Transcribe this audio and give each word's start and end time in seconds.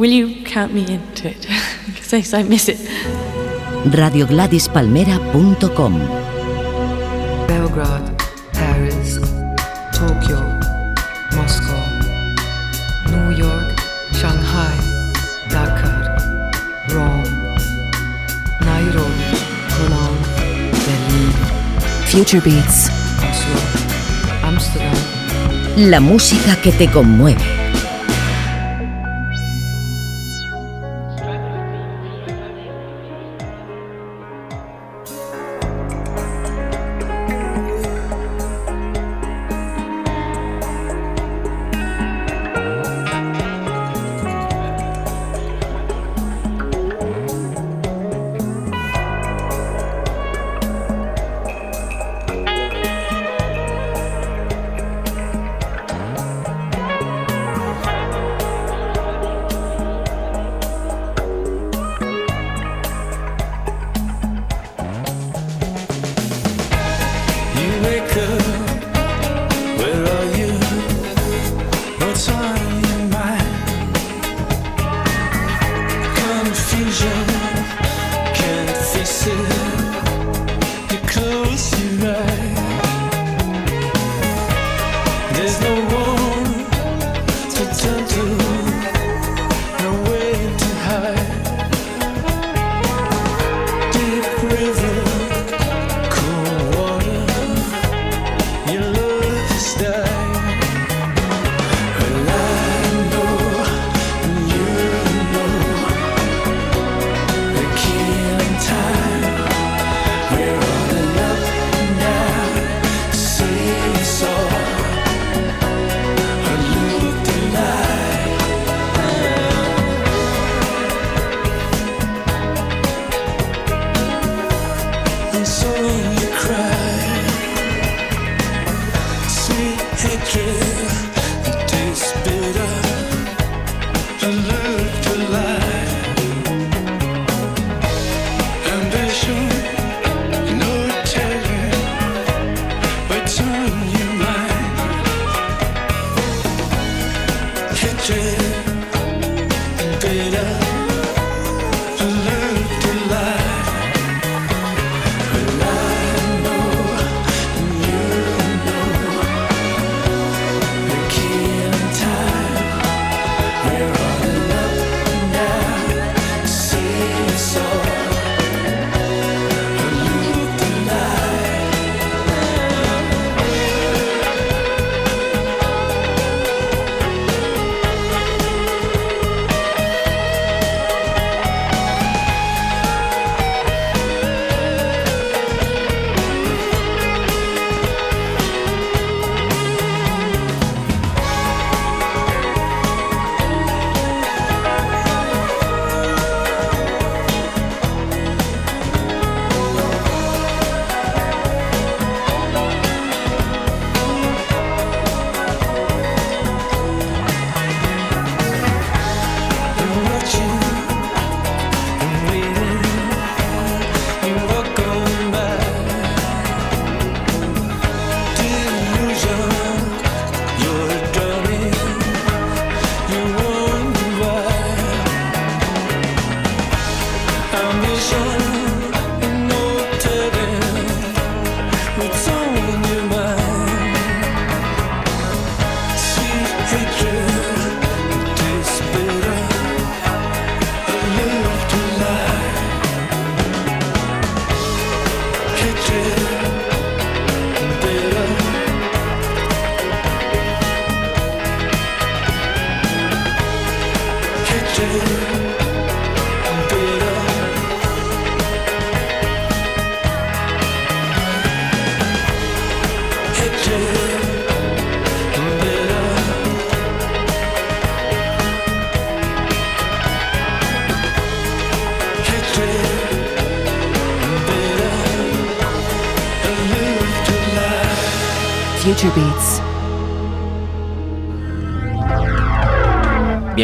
Will 0.00 0.10
you 0.10 0.42
count 0.44 0.72
me 0.72 0.90
into 0.90 1.28
it? 1.28 1.46
Because 1.92 2.32
I 2.32 2.42
miss 2.42 2.68
it. 2.70 2.78
RadioGladysPalmera.com 3.92 5.92
Belgrade, 7.46 8.16
Paris, 8.54 9.18
Tokyo, 9.92 10.40
Moscow, 11.36 11.82
New 13.12 13.28
York, 13.36 13.76
Shanghai, 14.16 14.72
Dakar, 15.50 16.16
Rome, 16.94 17.28
Nairobi, 18.64 19.36
Cologne, 19.76 20.24
Berlin, 20.86 21.32
Future 22.06 22.40
Beats. 22.40 22.88
Oslo, 23.20 23.60
Amsterdam. 24.44 24.96
La 25.76 26.00
música 26.00 26.56
que 26.62 26.72
te 26.72 26.88
conmueve. 26.90 27.49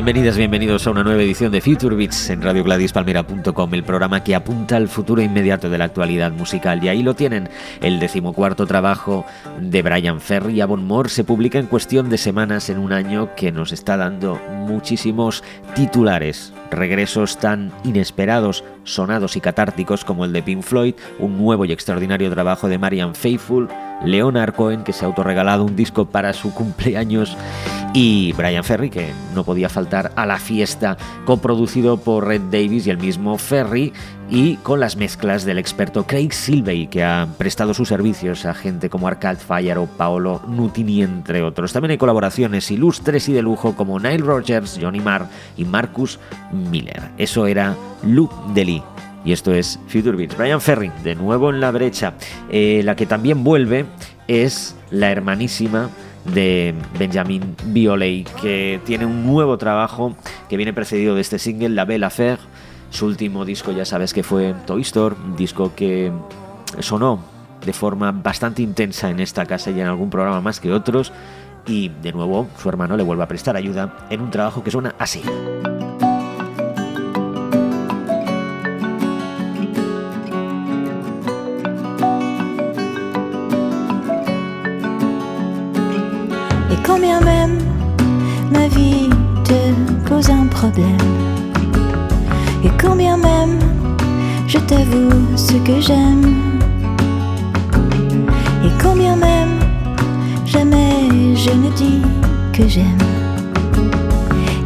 Bienvenidas, 0.06 0.37
bienvenidos 0.37 0.87
a 0.87 0.93
una 0.93 1.03
nueva 1.03 1.20
edición 1.20 1.50
de 1.50 1.61
Future 1.61 1.97
Beats 1.97 2.31
en 2.31 2.41
radiogladispalmera.com, 2.41 3.75
el 3.75 3.82
programa 3.82 4.23
que 4.23 4.37
apunta 4.37 4.76
al 4.76 4.87
futuro 4.87 5.20
inmediato 5.20 5.69
de 5.69 5.79
la 5.79 5.87
actualidad 5.87 6.31
musical. 6.31 6.85
Y 6.85 6.88
ahí 6.88 7.03
lo 7.03 7.14
tienen, 7.14 7.49
el 7.81 7.99
decimocuarto 7.99 8.69
trabajo 8.69 9.26
de 9.61 9.82
Brian 9.82 10.20
Ferry 10.20 10.55
y 10.55 10.61
Avon 10.61 10.85
Moore 10.85 11.08
se 11.08 11.25
publica 11.25 11.58
en 11.58 11.67
cuestión 11.67 12.08
de 12.08 12.19
semanas 12.19 12.70
en 12.70 12.79
un 12.79 12.93
año 12.93 13.35
que 13.35 13.50
nos 13.50 13.73
está 13.73 13.97
dando 13.97 14.41
muchísimos 14.53 15.43
titulares, 15.75 16.52
regresos 16.70 17.38
tan 17.38 17.73
inesperados, 17.82 18.62
sonados 18.87 19.37
y 19.37 19.41
catárticos 19.43 20.05
como 20.05 20.25
el 20.25 20.33
de 20.33 20.43
Pink 20.43 20.62
Floyd, 20.62 20.94
un 21.19 21.37
nuevo 21.37 21.67
y 21.67 21.73
extraordinario 21.73 22.31
trabajo 22.31 22.69
de 22.69 22.79
Marian 22.79 23.15
Faithfull, 23.15 23.69
Leonard 24.05 24.55
Cohen 24.55 24.85
que 24.85 24.94
se 24.94 25.05
ha 25.05 25.09
autorregalado 25.09 25.65
un 25.65 25.77
disco 25.77 26.06
para 26.06 26.33
su 26.33 26.55
cumpleaños 26.55 27.37
y 27.93 28.33
Brian 28.35 28.62
Ferry, 28.65 28.91
que 28.91 29.11
no 29.35 29.44
podía 29.44 29.69
faltar 29.69 30.12
a 30.17 30.27
la 30.27 30.38
fiesta, 30.38 30.97
coproducido 31.25 31.97
por 31.97 32.27
Red 32.27 32.43
Davis 32.50 32.87
y 32.87 32.91
el 32.91 32.99
mismo 32.99 33.38
Ferry, 33.38 33.93
y 34.28 34.56
con 34.56 34.81
las 34.81 34.96
mezclas 34.96 35.44
del 35.44 35.58
experto 35.58 36.06
Craig 36.06 36.32
Silvey, 36.32 36.88
que 36.88 37.05
ha 37.05 37.28
prestado 37.38 37.75
sus 37.75 37.88
servicios 37.88 38.44
a 38.44 38.55
gente 38.55 38.90
como 38.90 39.06
Arcade 39.08 39.37
Fire 39.37 39.78
o 39.78 39.87
Paolo 39.87 40.43
Nutini, 40.49 41.02
entre 41.02 41.43
otros. 41.43 41.73
También 41.73 41.93
hay 41.93 41.99
colaboraciones 41.99 42.70
ilustres 42.70 43.28
y 43.28 43.32
de 43.32 43.43
lujo 43.43 43.76
como 43.76 44.00
Nile 44.00 44.19
Rogers, 44.19 44.78
Johnny 44.81 45.00
Marr 45.00 45.28
y 45.56 45.64
Marcus 45.64 46.19
Miller. 46.52 47.02
Eso 47.19 47.46
era 47.46 47.76
Luke 48.02 48.34
Deli 48.55 48.82
y 49.26 49.32
esto 49.32 49.52
es 49.52 49.78
Future 49.88 50.17
Beats. 50.17 50.37
Brian 50.37 50.61
Ferry, 50.61 50.90
de 51.02 51.17
nuevo 51.17 51.50
en 51.50 51.61
la 51.61 51.73
brecha. 51.73 52.14
Eh, 52.49 52.82
la 52.84 52.94
que 52.94 53.06
también 53.06 53.43
vuelve 53.43 53.84
es 54.28 54.76
la 54.90 55.11
hermanísima 55.11 55.90
de 56.32 56.75
Benjamin 56.99 57.56
Biolay, 57.67 58.25
que 58.40 58.81
tiene 58.84 59.05
un 59.05 59.26
nuevo 59.26 59.58
trabajo 59.58 60.17
que 60.49 60.56
viene 60.56 60.73
precedido 60.73 61.17
de 61.17 61.20
este 61.20 61.38
single, 61.40 61.70
La 61.70 61.84
Belle 61.84 62.06
Affaire. 62.06 62.38
Su 62.96 63.04
último 63.04 63.44
disco 63.44 63.72
ya 63.72 63.84
sabes 63.84 64.14
que 64.14 64.22
fue 64.22 64.54
Toy 64.64 64.81
Store, 64.81 65.14
un 65.22 65.37
disco 65.37 65.75
que 65.76 66.10
sonó 66.78 67.22
de 67.62 67.75
forma 67.75 68.10
bastante 68.10 68.62
intensa 68.62 69.10
en 69.10 69.20
esta 69.20 69.44
casa 69.44 69.70
y 69.70 69.78
en 69.78 69.87
algún 69.87 70.08
programa 70.08 70.40
más 70.40 70.60
que 70.60 70.72
otros. 70.72 71.12
Y 71.66 71.90
de 71.90 72.12
nuevo 72.12 72.48
su 72.56 72.70
hermano 72.70 72.96
le 72.96 73.02
vuelve 73.02 73.22
a 73.22 73.28
prestar 73.28 73.54
ayuda 73.54 74.06
en 74.08 74.22
un 74.22 74.31
trabajo 74.31 74.64
que 74.64 74.70
suena 74.70 74.94
así. 74.98 75.20
quand 86.82 87.00
bien 87.00 87.20
même 87.22 87.58
ma 88.50 88.66
vie 88.69 89.10
te 89.44 89.75
pose 90.08 90.31
un. 90.32 91.15
Quand 92.78 92.94
même 92.94 93.58
je 94.46 94.58
t'avoue 94.58 95.37
ce 95.37 95.55
que 95.55 95.81
j'aime. 95.81 96.34
Et 98.64 98.70
quand 98.82 98.94
bien 98.94 99.17
même 99.17 99.58
jamais 100.44 101.34
je 101.34 101.50
ne 101.50 101.70
dis 101.75 102.02
que 102.52 102.69
j'aime. 102.69 102.99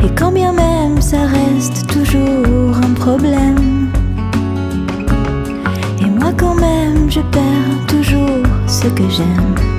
Et 0.04 0.10
quand 0.14 0.32
bien 0.32 0.52
même 0.52 1.00
ça 1.00 1.18
reste 1.26 1.86
toujours 1.86 2.76
un 2.76 2.94
problème. 2.94 3.90
Et 6.00 6.10
moi 6.10 6.32
quand 6.36 6.54
même 6.54 7.10
je 7.10 7.20
perds 7.20 7.86
toujours 7.86 8.42
ce 8.66 8.86
que 8.88 9.08
j'aime. 9.08 9.69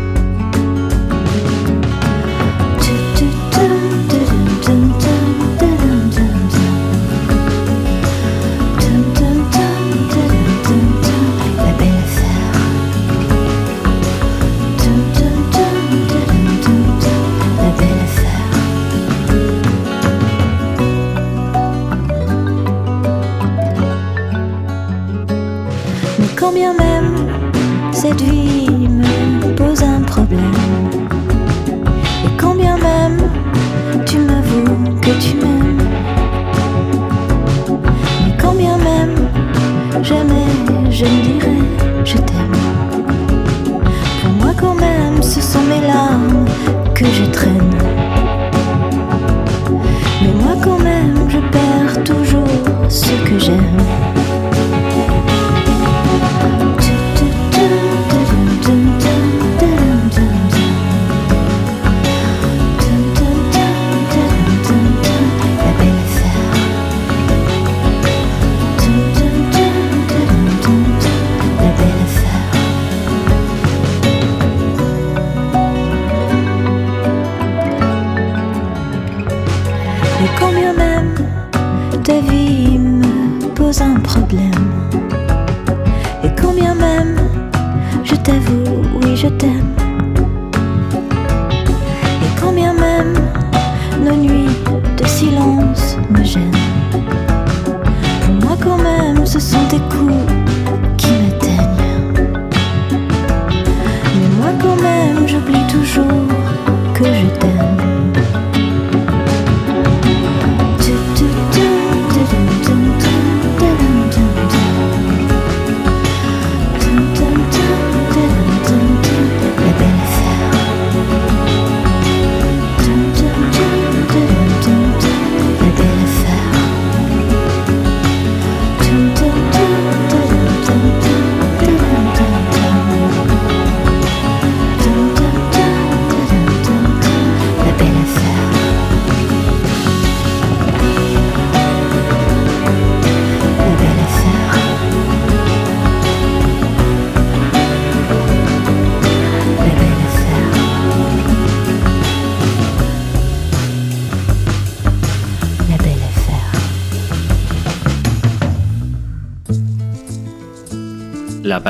problème. 84.12 84.71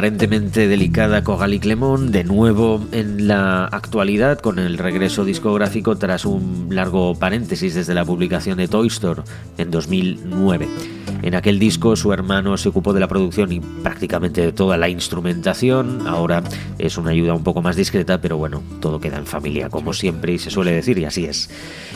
Aparentemente 0.01 0.67
delicada 0.67 1.23
Cogali 1.23 1.59
Clemón, 1.59 2.11
de 2.11 2.23
nuevo 2.23 2.83
en 2.91 3.27
la 3.27 3.65
actualidad 3.65 4.39
con 4.39 4.57
el 4.57 4.79
regreso 4.79 5.25
discográfico 5.25 5.95
tras 5.95 6.25
un 6.25 6.69
largo 6.71 7.13
paréntesis 7.13 7.75
desde 7.75 7.93
la 7.93 8.03
publicación 8.03 8.57
de 8.57 8.67
Toy 8.67 8.87
Store 8.87 9.21
en 9.59 9.69
2009. 9.69 11.00
En 11.21 11.35
aquel 11.35 11.59
disco 11.59 11.95
su 11.95 12.11
hermano 12.13 12.57
se 12.57 12.69
ocupó 12.69 12.93
de 12.93 12.99
la 12.99 13.07
producción 13.07 13.51
y 13.51 13.59
prácticamente 13.59 14.41
de 14.41 14.51
toda 14.51 14.77
la 14.77 14.89
instrumentación. 14.89 16.07
Ahora 16.07 16.43
es 16.79 16.97
una 16.97 17.11
ayuda 17.11 17.33
un 17.33 17.43
poco 17.43 17.61
más 17.61 17.75
discreta, 17.75 18.19
pero 18.19 18.37
bueno, 18.37 18.63
todo 18.79 18.99
queda 18.99 19.17
en 19.17 19.25
familia, 19.25 19.69
como 19.69 19.93
siempre, 19.93 20.33
y 20.33 20.39
se 20.39 20.49
suele 20.49 20.71
decir, 20.71 20.97
y 20.97 21.05
así 21.05 21.25
es. 21.25 21.49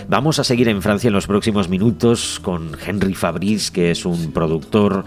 Vamos 0.07 0.37
a 0.39 0.43
seguir 0.43 0.69
en 0.69 0.81
Francia 0.81 1.07
en 1.07 1.13
los 1.13 1.27
próximos 1.27 1.69
minutos 1.69 2.39
con 2.41 2.77
Henry 2.85 3.15
Fabrice, 3.15 3.71
que 3.73 3.91
es 3.91 4.05
un 4.05 4.31
productor 4.31 5.05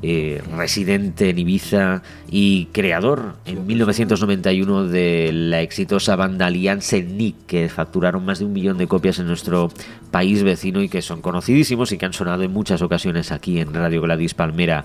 eh, 0.00 0.40
residente 0.56 1.30
en 1.30 1.38
Ibiza 1.40 2.02
y 2.30 2.66
creador 2.66 3.34
en 3.46 3.66
1991 3.66 4.84
de 4.84 5.30
la 5.32 5.60
exitosa 5.60 6.14
banda 6.14 6.46
Alliance 6.46 7.02
Nick, 7.02 7.34
que 7.46 7.68
facturaron 7.68 8.24
más 8.24 8.38
de 8.38 8.44
un 8.44 8.52
millón 8.52 8.78
de 8.78 8.86
copias 8.86 9.18
en 9.18 9.26
nuestro 9.26 9.72
país 10.10 10.42
vecino 10.42 10.82
y 10.82 10.88
que 10.88 11.02
son 11.02 11.20
conocidísimos 11.20 11.92
y 11.92 11.98
que 11.98 12.06
han 12.06 12.12
sonado 12.12 12.42
en 12.42 12.52
muchas 12.52 12.82
ocasiones 12.82 13.32
aquí 13.32 13.60
en 13.60 13.72
Radio 13.74 14.02
Gladys 14.02 14.34
Palmera. 14.34 14.84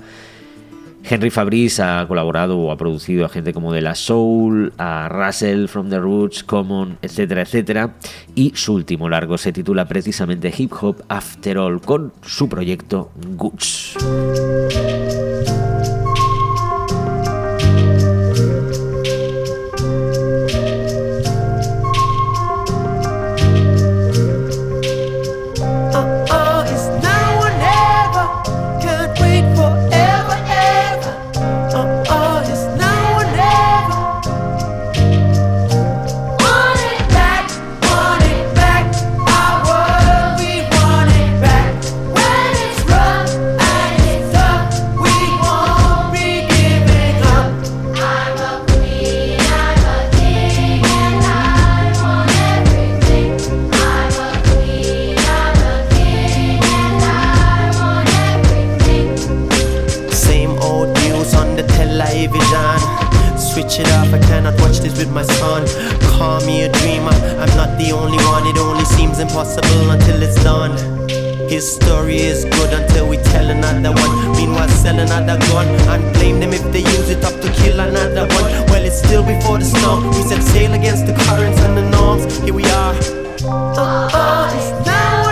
Henry 1.04 1.30
Fabrice 1.30 1.84
ha 1.84 2.06
colaborado 2.08 2.58
o 2.58 2.72
ha 2.72 2.78
producido 2.78 3.26
a 3.26 3.30
gente 3.30 3.54
como 3.54 3.74
De 3.74 3.82
La 3.82 3.94
Soul, 3.94 4.72
a 4.78 5.10
Russell, 5.10 5.68
From 5.68 5.90
the 5.90 6.00
Roots, 6.00 6.44
Common, 6.44 6.98
etcétera, 7.02 7.42
etcétera. 7.42 7.96
Y 8.36 8.54
su 8.56 8.74
último 8.74 9.10
largo 9.10 9.38
se 9.38 9.52
titula 9.52 9.86
precisamente 9.86 10.54
Hip 10.58 10.72
Hop 10.82 11.04
After 11.10 11.58
All 11.58 11.82
con 11.82 12.14
su 12.22 12.48
proyecto 12.48 13.12
Goods. 13.36 13.98
television. 62.34 63.38
Switch 63.38 63.80
it 63.80 63.88
off, 63.94 64.14
I 64.14 64.20
cannot 64.20 64.60
watch 64.62 64.80
this 64.80 64.98
with 64.98 65.12
my 65.12 65.24
son. 65.24 65.66
Call 66.18 66.46
me 66.46 66.64
a 66.64 66.72
dreamer, 66.72 67.12
I'm 67.40 67.50
not 67.58 67.78
the 67.78 67.92
only 67.92 68.18
one. 68.26 68.48
It 68.48 68.58
only 68.58 68.86
seems 68.86 69.20
impossible 69.20 69.92
until 69.92 70.22
it's 70.22 70.42
done. 70.44 70.78
His 71.50 71.76
story 71.76 72.18
is 72.18 72.46
good 72.46 72.74
until 72.74 73.08
we 73.08 73.18
tell 73.18 73.50
another 73.50 73.92
one. 73.92 74.32
Meanwhile, 74.38 74.70
sell 74.70 74.98
another 74.98 75.38
gun 75.50 75.68
and 75.68 76.14
blame 76.14 76.40
them 76.40 76.54
if 76.54 76.64
they 76.72 76.80
use 76.80 77.10
it 77.10 77.24
up 77.24 77.40
to 77.42 77.52
kill 77.54 77.80
another 77.80 78.26
one. 78.34 78.46
Well, 78.70 78.84
it's 78.84 79.00
still 79.00 79.24
before 79.24 79.60
the 79.60 79.66
storm. 79.66 80.08
We 80.08 80.24
set 80.24 80.42
sail 80.42 80.74
against 80.74 81.06
the 81.06 81.14
currents 81.14 81.60
and 81.62 81.78
the 81.78 81.90
norms. 81.90 82.38
Here 82.40 82.54
we 82.54 82.66
are. 82.66 82.96
Oh, 83.46 84.10
oh, 84.14 85.23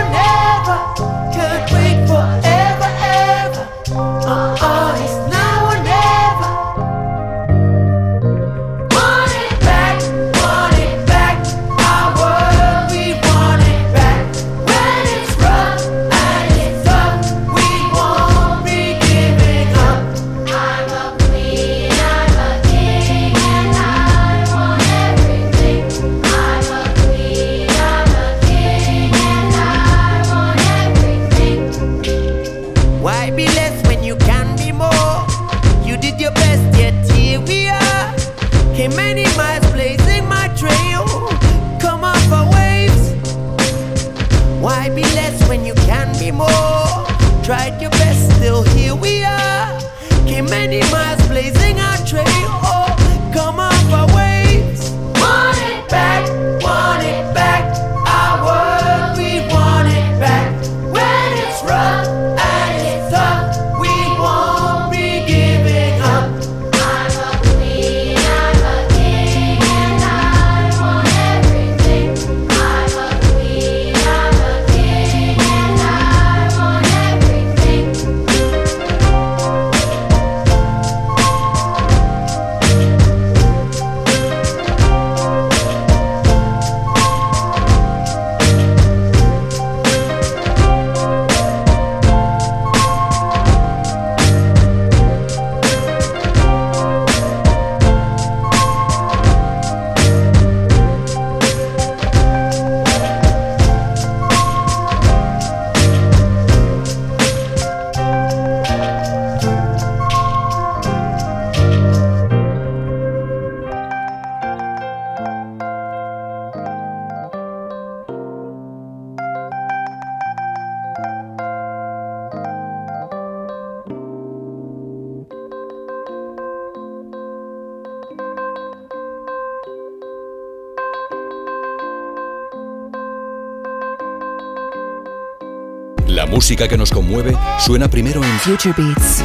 que 136.68 136.76
nos 136.76 136.90
conmueve 136.90 137.36
suena 137.58 137.88
primero 137.88 138.22
en 138.22 138.38
Future 138.40 138.74
Beats. 138.76 139.22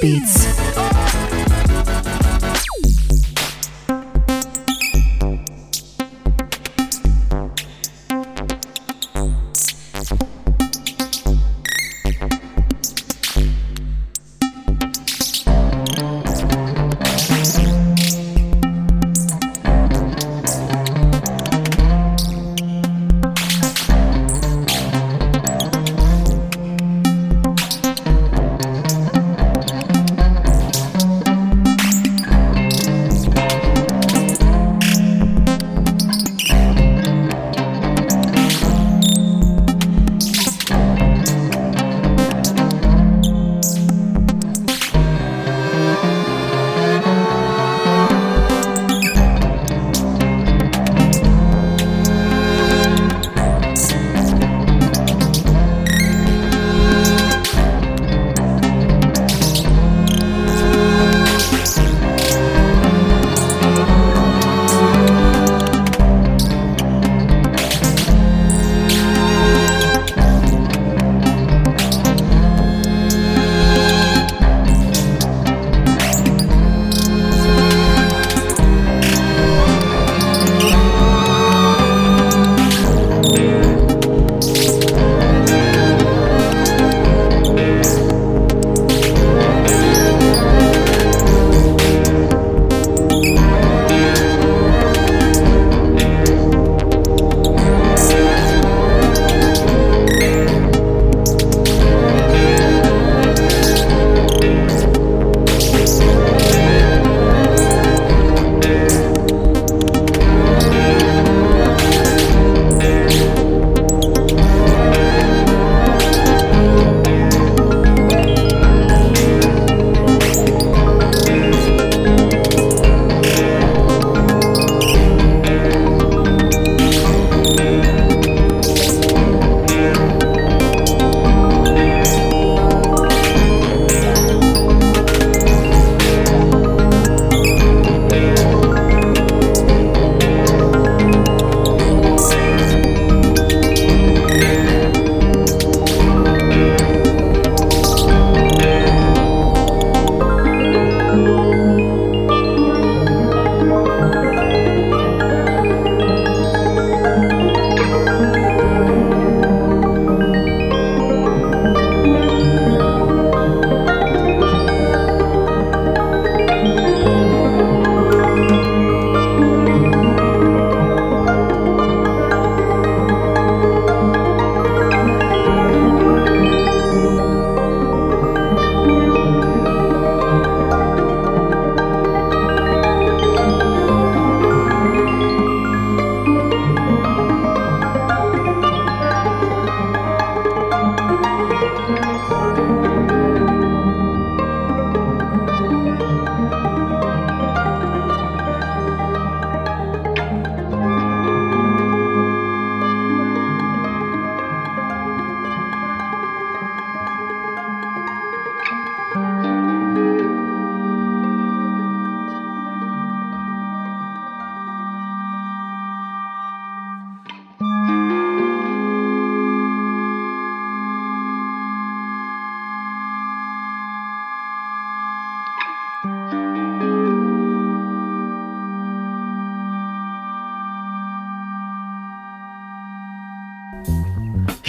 Beats. 0.00 0.73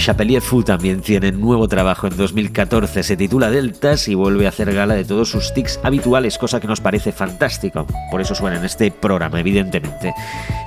Chapelier 0.05 0.39
Fou 0.39 0.61
también 0.61 1.01
tiene 1.01 1.31
nuevo 1.31 1.67
trabajo 1.67 2.05
en 2.05 2.15
2014, 2.15 3.01
se 3.01 3.17
titula 3.17 3.49
Deltas 3.49 4.07
y 4.07 4.13
vuelve 4.13 4.45
a 4.45 4.49
hacer 4.49 4.71
gala 4.71 4.93
de 4.93 5.03
todos 5.03 5.31
sus 5.31 5.51
tics 5.51 5.79
habituales, 5.81 6.37
cosa 6.37 6.59
que 6.59 6.67
nos 6.67 6.79
parece 6.79 7.11
fantástico. 7.11 7.87
Por 8.11 8.21
eso 8.21 8.35
suena 8.35 8.59
en 8.59 8.65
este 8.65 8.91
programa, 8.91 9.39
evidentemente. 9.39 10.13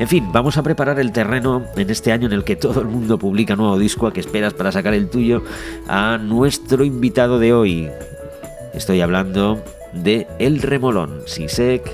En 0.00 0.08
fin, 0.08 0.32
vamos 0.32 0.56
a 0.56 0.64
preparar 0.64 0.98
el 0.98 1.12
terreno 1.12 1.62
en 1.76 1.88
este 1.88 2.10
año 2.10 2.26
en 2.26 2.32
el 2.32 2.42
que 2.42 2.56
todo 2.56 2.80
el 2.80 2.88
mundo 2.88 3.16
publica 3.16 3.54
nuevo 3.54 3.78
disco. 3.78 4.08
¿A 4.08 4.12
qué 4.12 4.18
esperas 4.18 4.54
para 4.54 4.72
sacar 4.72 4.92
el 4.92 5.08
tuyo? 5.08 5.44
A 5.86 6.18
nuestro 6.18 6.84
invitado 6.84 7.38
de 7.38 7.52
hoy. 7.52 7.88
Estoy 8.74 9.02
hablando 9.02 9.62
de 9.92 10.26
El 10.40 10.60
Remolón, 10.62 11.22
Sisek, 11.26 11.88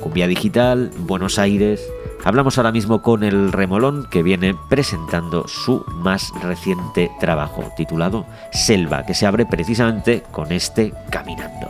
Cumbia 0.00 0.26
Digital, 0.26 0.90
Buenos 0.98 1.38
Aires. 1.38 1.88
Hablamos 2.22 2.58
ahora 2.58 2.72
mismo 2.72 3.00
con 3.00 3.24
El 3.24 3.50
Remolón 3.50 4.06
que 4.10 4.22
viene 4.22 4.54
presentando 4.68 5.48
su 5.48 5.84
más 5.94 6.32
reciente 6.42 7.10
trabajo 7.18 7.72
titulado 7.76 8.26
Selva, 8.52 9.06
que 9.06 9.14
se 9.14 9.26
abre 9.26 9.46
precisamente 9.46 10.22
con 10.30 10.52
este 10.52 10.92
Caminando. 11.10 11.69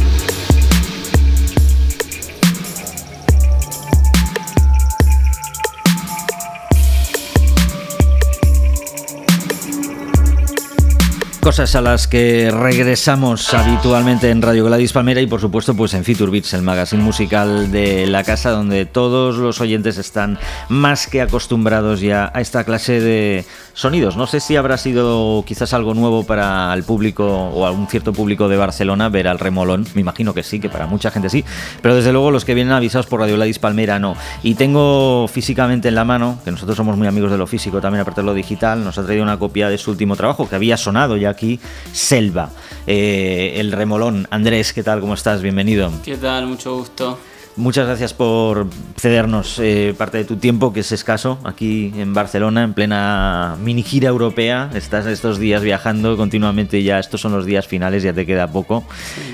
Cosas 11.41 11.75
a 11.75 11.81
las 11.81 12.07
que 12.07 12.51
regresamos 12.51 13.51
habitualmente 13.55 14.29
en 14.29 14.43
Radio 14.43 14.65
Gladys 14.65 14.93
Palmera 14.93 15.21
y 15.21 15.25
por 15.25 15.41
supuesto 15.41 15.75
pues 15.75 15.95
en 15.95 16.03
Feature 16.03 16.31
Beats, 16.31 16.53
el 16.53 16.61
magazine 16.61 17.01
musical 17.01 17.71
de 17.71 18.05
la 18.05 18.23
casa 18.23 18.51
donde 18.51 18.85
todos 18.85 19.37
los 19.37 19.59
oyentes 19.59 19.97
están 19.97 20.37
más 20.69 21.07
que 21.07 21.19
acostumbrados 21.19 21.99
ya 21.99 22.31
a 22.35 22.41
esta 22.41 22.63
clase 22.63 23.01
de 23.01 23.43
sonidos. 23.73 24.17
No 24.17 24.27
sé 24.27 24.39
si 24.39 24.55
habrá 24.55 24.77
sido 24.77 25.43
quizás 25.47 25.73
algo 25.73 25.95
nuevo 25.95 26.25
para 26.25 26.71
el 26.75 26.83
público 26.83 27.25
o 27.25 27.65
algún 27.65 27.87
cierto 27.87 28.13
público 28.13 28.47
de 28.47 28.57
Barcelona 28.57 29.09
ver 29.09 29.27
al 29.27 29.39
remolón. 29.39 29.87
Me 29.95 30.01
imagino 30.01 30.35
que 30.35 30.43
sí, 30.43 30.59
que 30.59 30.69
para 30.69 30.85
mucha 30.85 31.09
gente 31.09 31.31
sí, 31.31 31.43
pero 31.81 31.95
desde 31.95 32.11
luego 32.11 32.29
los 32.29 32.45
que 32.45 32.53
vienen 32.53 32.73
avisados 32.73 33.07
por 33.07 33.19
Radio 33.19 33.35
Gladys 33.35 33.57
Palmera 33.57 33.97
no. 33.97 34.15
Y 34.43 34.53
tengo 34.53 35.27
físicamente 35.27 35.87
en 35.87 35.95
la 35.95 36.05
mano, 36.05 36.37
que 36.45 36.51
nosotros 36.51 36.77
somos 36.77 36.97
muy 36.97 37.07
amigos 37.07 37.31
de 37.31 37.39
lo 37.39 37.47
físico 37.47 37.81
también 37.81 38.01
aparte 38.01 38.21
de 38.21 38.27
lo 38.27 38.35
digital, 38.35 38.83
nos 38.83 38.99
ha 38.99 39.03
traído 39.03 39.23
una 39.23 39.39
copia 39.39 39.69
de 39.69 39.79
su 39.79 39.89
último 39.89 40.15
trabajo 40.15 40.47
que 40.47 40.55
había 40.55 40.77
sonado 40.77 41.17
ya 41.17 41.30
aquí, 41.31 41.59
Selva. 41.91 42.51
Eh, 42.87 43.53
el 43.57 43.71
remolón. 43.71 44.27
Andrés, 44.29 44.73
¿qué 44.73 44.83
tal? 44.83 44.99
¿Cómo 44.99 45.13
estás? 45.13 45.41
Bienvenido. 45.41 45.91
¿Qué 46.03 46.17
tal? 46.17 46.47
Mucho 46.47 46.75
gusto. 46.75 47.17
Muchas 47.57 47.85
gracias 47.85 48.13
por 48.13 48.67
cedernos 48.97 49.59
eh, 49.59 49.93
parte 49.97 50.19
de 50.19 50.23
tu 50.23 50.37
tiempo, 50.37 50.71
que 50.71 50.79
es 50.79 50.91
escaso, 50.93 51.37
aquí 51.43 51.91
en 51.97 52.13
Barcelona, 52.13 52.63
en 52.63 52.73
plena 52.73 53.57
mini 53.61 53.83
gira 53.83 54.07
europea. 54.07 54.69
Estás 54.73 55.05
estos 55.05 55.37
días 55.37 55.61
viajando 55.61 56.15
continuamente, 56.15 56.81
ya 56.81 56.97
estos 56.97 57.19
son 57.19 57.33
los 57.33 57.45
días 57.45 57.67
finales, 57.67 58.03
ya 58.03 58.13
te 58.13 58.25
queda 58.25 58.47
poco. 58.47 58.85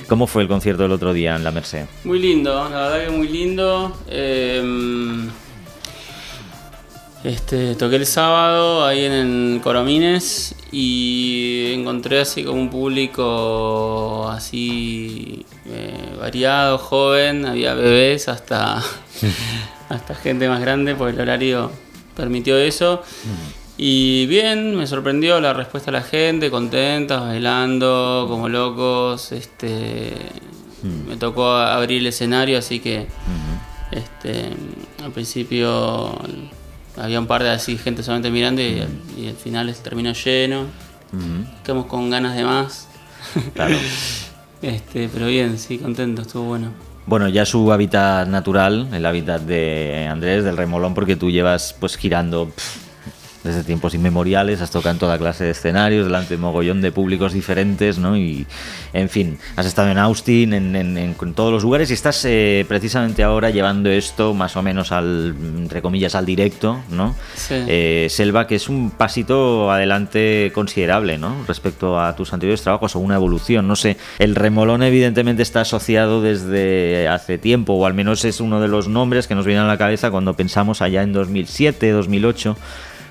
¿Cómo 0.07 0.25
fue 0.25 0.41
el 0.41 0.47
concierto 0.47 0.83
del 0.83 0.93
otro 0.93 1.13
día 1.13 1.35
en 1.35 1.43
la 1.43 1.51
Merced? 1.51 1.85
Muy 2.05 2.17
lindo, 2.17 2.67
la 2.69 2.89
verdad 2.89 3.05
que 3.05 3.11
muy 3.11 3.27
lindo. 3.27 3.95
Eh, 4.07 5.29
este, 7.23 7.75
toqué 7.75 7.97
el 7.97 8.05
sábado 8.05 8.85
ahí 8.85 9.05
en, 9.05 9.11
en 9.11 9.59
Coromines 9.59 10.55
y 10.71 11.71
encontré 11.73 12.21
así 12.21 12.43
como 12.43 12.61
un 12.61 12.69
público 12.69 14.27
así 14.29 15.45
eh, 15.65 16.15
variado, 16.19 16.77
joven, 16.77 17.45
había 17.45 17.73
bebés 17.73 18.27
hasta, 18.27 18.81
hasta 19.89 20.15
gente 20.15 20.47
más 20.47 20.61
grande, 20.61 20.95
porque 20.95 21.15
el 21.15 21.21
horario 21.21 21.71
permitió 22.15 22.57
eso. 22.57 23.01
Y 23.77 24.25
bien, 24.25 24.75
me 24.75 24.87
sorprendió 24.87 25.39
la 25.39 25.53
respuesta 25.53 25.91
de 25.91 25.97
la 25.97 26.03
gente, 26.03 26.49
contentas, 26.49 27.21
bailando, 27.21 28.25
como 28.27 28.49
locos. 28.49 29.31
Este, 29.31 30.13
Me 30.81 31.17
tocó 31.17 31.51
abrir 31.51 31.99
el 31.99 32.07
escenario, 32.07 32.57
así 32.57 32.79
que 32.79 33.07
este, 33.91 34.49
al 35.03 35.11
principio 35.11 36.17
había 36.97 37.19
un 37.19 37.27
par 37.27 37.43
de 37.43 37.49
así 37.49 37.77
gente 37.77 38.03
solamente 38.03 38.31
mirando 38.31 38.61
y, 38.61 38.83
y 39.17 39.27
al 39.27 39.35
final 39.35 39.73
terminó 39.83 40.13
lleno. 40.13 40.65
Estamos 41.57 41.85
con 41.85 42.09
ganas 42.09 42.35
de 42.35 42.43
más. 42.43 42.87
Claro. 43.53 43.75
este, 44.61 45.09
pero 45.13 45.27
bien, 45.27 45.57
sí, 45.57 45.77
contento, 45.77 46.23
estuvo 46.23 46.43
bueno. 46.43 46.71
Bueno, 47.05 47.29
ya 47.29 47.45
su 47.45 47.71
hábitat 47.71 48.27
natural, 48.27 48.89
el 48.91 49.05
hábitat 49.05 49.41
de 49.41 50.07
Andrés, 50.09 50.43
del 50.43 50.57
remolón, 50.57 50.93
porque 50.93 51.15
tú 51.15 51.31
llevas 51.31 51.73
pues 51.79 51.95
girando 51.95 52.51
desde 53.47 53.63
tiempos 53.63 53.93
inmemoriales, 53.95 54.61
has 54.61 54.69
tocado 54.71 54.93
en 54.93 54.99
toda 54.99 55.17
clase 55.17 55.43
de 55.45 55.51
escenarios, 55.51 56.05
delante 56.05 56.35
de 56.35 56.37
mogollón 56.37 56.81
de 56.81 56.91
públicos 56.91 57.33
diferentes, 57.33 57.97
¿no? 57.97 58.15
Y, 58.17 58.45
en 58.93 59.09
fin, 59.09 59.37
has 59.55 59.65
estado 59.65 59.89
en 59.89 59.97
Austin, 59.97 60.53
en, 60.53 60.75
en- 60.75 60.97
en- 60.97 61.15
todos 61.33 61.51
los 61.51 61.63
lugares 61.63 61.89
y 61.89 61.93
estás 61.93 62.23
eh, 62.25 62.65
precisamente 62.67 63.23
ahora 63.23 63.49
llevando 63.49 63.89
esto 63.89 64.33
más 64.33 64.55
o 64.55 64.61
menos 64.61 64.91
al, 64.91 65.35
entre 65.57 65.81
comillas, 65.81 66.15
al 66.15 66.25
directo, 66.25 66.79
¿no? 66.91 67.15
Sí. 67.35 67.55
Eh, 67.67 68.07
Selva, 68.09 68.47
que 68.47 68.55
es 68.55 68.69
un 68.69 68.91
pasito 68.91 69.71
adelante 69.71 70.51
considerable, 70.53 71.17
¿no? 71.17 71.35
Respecto 71.47 71.99
a 71.99 72.15
tus 72.15 72.33
anteriores 72.33 72.61
trabajos 72.61 72.95
o 72.95 72.99
una 72.99 73.15
evolución, 73.15 73.67
no 73.67 73.75
sé. 73.75 73.97
El 74.19 74.35
remolón 74.35 74.83
evidentemente 74.83 75.43
está 75.43 75.61
asociado 75.61 76.21
desde 76.21 77.07
hace 77.07 77.37
tiempo, 77.37 77.73
o 77.73 77.85
al 77.85 77.93
menos 77.93 78.25
es 78.25 78.39
uno 78.41 78.59
de 78.61 78.67
los 78.67 78.87
nombres 78.87 79.27
que 79.27 79.35
nos 79.35 79.45
vienen 79.45 79.63
a 79.65 79.67
la 79.67 79.77
cabeza 79.77 80.11
cuando 80.11 80.33
pensamos 80.35 80.81
allá 80.81 81.03
en 81.03 81.13
2007, 81.13 81.91
2008 81.91 82.57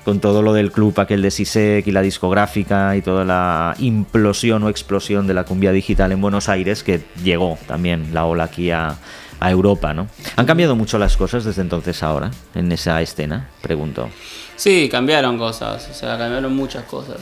con 0.07 0.21
todo 0.21 0.41
lo 0.41 0.53
del 0.53 0.71
club 0.71 0.97
aquel 1.01 1.21
de 1.21 1.29
Sisek 1.29 1.85
y 1.85 1.91
la 1.91 2.01
discográfica 2.01 2.95
y 2.95 3.01
toda 3.01 3.25
la 3.25 3.75
implosión 3.79 4.63
o 4.63 4.69
explosión 4.69 5.27
de 5.27 5.33
la 5.33 5.43
cumbia 5.43 5.73
digital 5.73 6.13
en 6.13 6.21
Buenos 6.21 6.47
Aires 6.47 6.81
que 6.81 7.01
llegó 7.25 7.59
también 7.67 8.13
la 8.13 8.23
ola 8.23 8.45
aquí 8.45 8.71
a, 8.71 8.97
Europa, 9.41 9.93
¿no? 9.93 10.07
¿Han 10.37 10.45
cambiado 10.45 10.77
mucho 10.77 10.97
las 10.97 11.17
cosas 11.17 11.43
desde 11.43 11.61
entonces 11.61 12.01
ahora 12.03 12.31
en 12.55 12.71
esa 12.71 13.01
escena? 13.01 13.49
Pregunto. 13.61 14.09
Sí, 14.55 14.87
cambiaron 14.89 15.37
cosas, 15.37 15.89
o 15.91 15.93
sea, 15.93 16.17
cambiaron 16.17 16.55
muchas 16.55 16.85
cosas. 16.85 17.17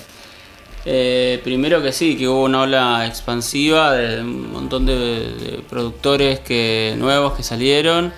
Eh, 0.86 1.42
primero 1.44 1.82
que 1.82 1.92
sí, 1.92 2.16
que 2.16 2.28
hubo 2.28 2.44
una 2.44 2.62
ola 2.62 3.08
expansiva 3.08 3.94
de 3.94 4.22
un 4.22 4.52
montón 4.52 4.86
de, 4.86 4.94
de 4.94 5.64
productores 5.68 6.40
que, 6.42 6.94
nuevos 7.00 7.34
que 7.34 7.42
salieron, 7.42 8.14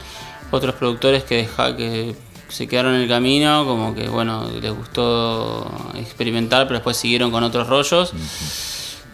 otros 0.51 0.75
productores 0.75 1.23
que, 1.23 1.35
deja, 1.37 1.75
que 1.75 2.15
se 2.49 2.67
quedaron 2.67 2.95
en 2.95 3.01
el 3.01 3.07
camino, 3.07 3.65
como 3.65 3.93
que 3.93 4.07
bueno, 4.07 4.49
les 4.61 4.71
gustó 4.71 5.69
experimentar, 5.95 6.67
pero 6.67 6.79
después 6.79 6.97
siguieron 6.97 7.31
con 7.31 7.43
otros 7.43 7.67
rollos. 7.67 8.13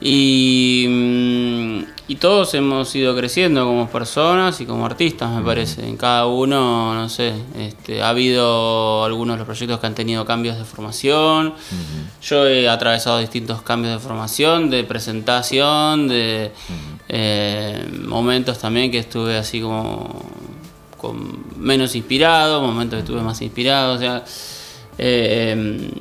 Y, 0.05 0.85
mm, 0.89 1.83
y 2.09 2.15
todos 2.17 2.53
hemos 2.53 2.93
ido 2.95 3.15
creciendo 3.15 3.65
como 3.65 3.87
personas 3.87 4.59
y 4.59 4.65
como 4.65 4.85
artistas, 4.85 5.31
me 5.31 5.41
parece. 5.41 5.87
En 5.87 5.95
cada 5.95 6.27
uno, 6.27 6.93
no 6.93 7.07
sé, 7.07 7.33
este, 7.57 8.01
ha 8.01 8.09
habido 8.09 9.05
algunos 9.05 9.35
de 9.35 9.37
los 9.39 9.45
proyectos 9.45 9.79
que 9.79 9.87
han 9.87 9.95
tenido 9.95 10.25
cambios 10.25 10.57
de 10.57 10.65
formación. 10.65 11.53
Yo 12.21 12.45
he 12.45 12.67
atravesado 12.67 13.19
distintos 13.19 13.61
cambios 13.61 13.93
de 13.93 13.99
formación, 13.99 14.69
de 14.69 14.83
presentación, 14.83 16.09
de 16.09 16.51
eh, 17.07 17.87
momentos 18.05 18.59
también 18.59 18.91
que 18.91 18.99
estuve 18.99 19.37
así 19.37 19.61
como 19.61 20.25
menos 21.57 21.95
inspirado, 21.95 22.61
momentos 22.61 22.97
que 22.97 23.01
estuve 23.01 23.21
más 23.21 23.41
inspirado, 23.41 23.95
o 23.95 23.97
sea, 23.97 24.23
eh, 24.97 25.53
eh, 25.57 25.91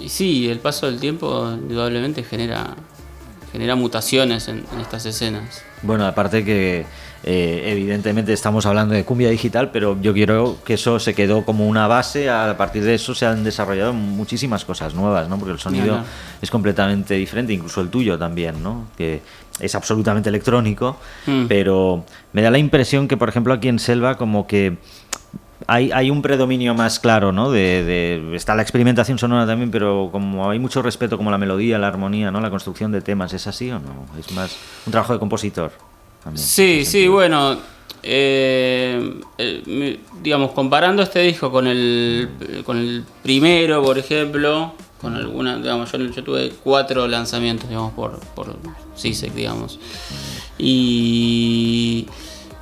y 0.00 0.08
sí, 0.08 0.48
el 0.48 0.60
paso 0.60 0.86
del 0.86 1.00
tiempo 1.00 1.50
indudablemente 1.50 2.22
genera 2.22 2.76
genera 3.50 3.74
mutaciones 3.74 4.46
en 4.48 4.64
estas 4.80 5.06
escenas. 5.06 5.64
Bueno, 5.82 6.06
aparte 6.06 6.44
que 6.44 6.84
eh, 7.24 7.62
evidentemente 7.66 8.32
estamos 8.32 8.66
hablando 8.66 8.94
de 8.94 9.04
cumbia 9.04 9.28
digital, 9.30 9.70
pero 9.72 9.96
yo 10.00 10.12
quiero 10.12 10.56
que 10.64 10.74
eso 10.74 10.98
se 10.98 11.14
quedó 11.14 11.44
como 11.44 11.66
una 11.66 11.86
base, 11.86 12.30
a 12.30 12.56
partir 12.56 12.84
de 12.84 12.94
eso 12.94 13.14
se 13.14 13.26
han 13.26 13.44
desarrollado 13.44 13.92
muchísimas 13.92 14.64
cosas 14.64 14.94
nuevas, 14.94 15.28
¿no? 15.28 15.38
Porque 15.38 15.52
el 15.52 15.58
sonido 15.58 16.00
es 16.42 16.50
completamente 16.50 17.14
diferente, 17.14 17.52
incluso 17.52 17.80
el 17.80 17.88
tuyo 17.90 18.18
también, 18.18 18.62
¿no? 18.62 18.86
Que 18.96 19.20
es 19.60 19.74
absolutamente 19.74 20.28
electrónico, 20.28 20.96
Mm. 21.26 21.46
pero 21.48 22.04
me 22.32 22.42
da 22.42 22.50
la 22.50 22.58
impresión 22.58 23.08
que, 23.08 23.16
por 23.16 23.28
ejemplo, 23.28 23.52
aquí 23.52 23.68
en 23.68 23.78
Selva 23.80 24.16
como 24.16 24.46
que 24.46 24.76
hay, 25.70 25.92
hay 25.92 26.10
un 26.10 26.22
predominio 26.22 26.74
más 26.74 26.98
claro, 26.98 27.30
¿no? 27.30 27.50
De, 27.50 27.84
de- 27.84 28.34
está 28.34 28.54
la 28.56 28.62
experimentación 28.62 29.18
sonora 29.18 29.46
también, 29.46 29.70
pero 29.70 30.08
como 30.10 30.50
hay 30.50 30.58
mucho 30.58 30.82
respeto 30.82 31.16
como 31.16 31.30
la 31.30 31.38
melodía, 31.38 31.78
la 31.78 31.88
armonía, 31.88 32.30
¿no? 32.30 32.40
La 32.40 32.50
construcción 32.50 32.90
de 32.90 33.00
temas, 33.02 33.32
¿es 33.34 33.46
así 33.46 33.70
o 33.70 33.78
no? 33.78 34.06
Es 34.18 34.32
más 34.32 34.56
un 34.86 34.90
trabajo 34.92 35.12
de 35.12 35.18
compositor. 35.18 35.70
también, 36.24 36.44
Sí, 36.44 36.84
sí, 36.86 37.06
bueno, 37.06 37.58
eh, 38.02 39.20
eh, 39.38 40.00
digamos, 40.22 40.52
comparando 40.52 41.02
este 41.02 41.20
disco 41.20 41.50
con 41.52 41.66
el, 41.66 42.28
con 42.64 42.78
el 42.78 43.04
primero, 43.22 43.82
por 43.82 43.98
ejemplo, 43.98 44.72
con 45.00 45.14
alguna, 45.16 45.58
digamos, 45.58 45.92
yo, 45.92 45.98
yo 45.98 46.24
tuve 46.24 46.50
cuatro 46.64 47.06
lanzamientos, 47.06 47.68
digamos, 47.68 47.92
por, 47.92 48.18
por 48.34 48.56
CISEC, 48.96 49.34
digamos. 49.34 49.78
Y 50.56 52.06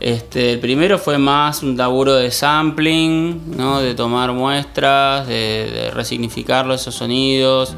este, 0.01 0.53
el 0.53 0.61
primero 0.61 0.99
fue 0.99 1.19
más 1.19 1.63
un 1.63 1.77
laburo 1.77 2.15
de 2.15 2.31
sampling. 2.31 3.57
De 3.57 3.95
tomar 3.95 4.33
muestras, 4.33 5.27
de, 5.27 5.71
de 5.73 5.91
resignificarlo, 5.91 6.75
esos 6.75 6.95
sonidos. 6.95 7.75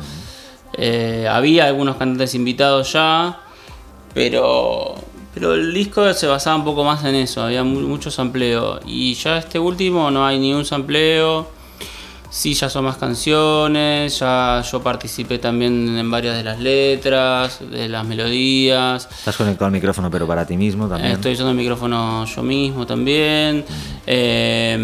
Eh, 0.76 1.26
había 1.30 1.66
algunos 1.66 1.96
cantantes 1.96 2.34
invitados 2.34 2.92
ya, 2.92 3.40
pero, 4.14 4.94
pero 5.34 5.54
el 5.54 5.72
disco 5.74 6.12
se 6.12 6.26
basaba 6.26 6.56
un 6.56 6.64
poco 6.64 6.84
más 6.84 7.04
en 7.04 7.14
eso, 7.16 7.42
había 7.42 7.64
mu- 7.64 7.80
mucho 7.80 8.10
sampleo. 8.10 8.78
Y 8.86 9.14
ya 9.14 9.38
este 9.38 9.58
último 9.58 10.10
no 10.10 10.24
hay 10.26 10.38
ni 10.38 10.52
un 10.54 10.64
sampleo. 10.64 11.48
Sí, 12.30 12.52
ya 12.54 12.68
son 12.68 12.84
más 12.84 12.98
canciones, 12.98 14.18
ya 14.18 14.62
yo 14.70 14.82
participé 14.82 15.38
también 15.38 15.96
en 15.96 16.10
varias 16.10 16.36
de 16.36 16.44
las 16.44 16.58
letras, 16.58 17.60
de 17.70 17.88
las 17.88 18.04
melodías. 18.06 19.08
Estás 19.10 19.36
conectado 19.36 19.66
al 19.66 19.72
micrófono, 19.72 20.10
pero 20.10 20.26
para 20.26 20.46
ti 20.46 20.56
mismo 20.56 20.88
también. 20.88 21.12
Estoy 21.12 21.32
usando 21.32 21.52
el 21.52 21.56
micrófono 21.56 22.26
yo 22.26 22.42
mismo 22.42 22.86
también. 22.86 23.64
Eh, 24.06 24.76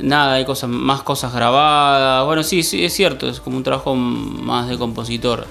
nada, 0.00 0.34
hay 0.34 0.44
cosas, 0.44 0.70
más 0.70 1.02
cosas 1.02 1.34
grabadas. 1.34 2.24
Bueno, 2.24 2.42
sí, 2.42 2.62
sí, 2.62 2.84
es 2.84 2.94
cierto, 2.94 3.28
es 3.28 3.40
como 3.40 3.58
un 3.58 3.62
trabajo 3.62 3.94
más 3.94 4.68
de 4.68 4.78
compositor 4.78 5.46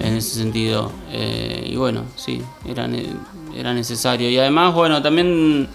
en 0.00 0.16
ese 0.16 0.36
sentido. 0.36 0.92
Eh, 1.12 1.70
y 1.72 1.76
bueno, 1.76 2.04
sí, 2.16 2.42
era, 2.64 2.88
era 3.54 3.74
necesario. 3.74 4.30
Y 4.30 4.38
además, 4.38 4.74
bueno, 4.74 5.02
también 5.02 5.68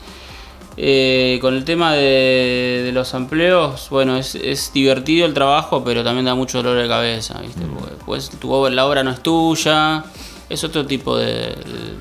eh, 0.77 1.37
con 1.41 1.53
el 1.53 1.63
tema 1.63 1.93
de, 1.93 2.81
de 2.85 2.91
los 2.91 3.13
empleos, 3.13 3.87
bueno, 3.89 4.17
es, 4.17 4.35
es 4.35 4.71
divertido 4.73 5.25
el 5.25 5.33
trabajo, 5.33 5.83
pero 5.83 6.03
también 6.03 6.25
da 6.25 6.35
mucho 6.35 6.61
dolor 6.61 6.81
de 6.81 6.87
cabeza, 6.87 7.39
¿viste? 7.41 7.61
Porque, 7.65 7.95
pues 8.05 8.29
tu 8.29 8.51
obra- 8.51 8.73
la 8.73 8.85
obra 8.85 9.03
no 9.03 9.11
es 9.11 9.21
tuya, 9.23 10.03
es 10.49 10.63
otro 10.63 10.85
tipo 10.85 11.17
de, 11.17 11.55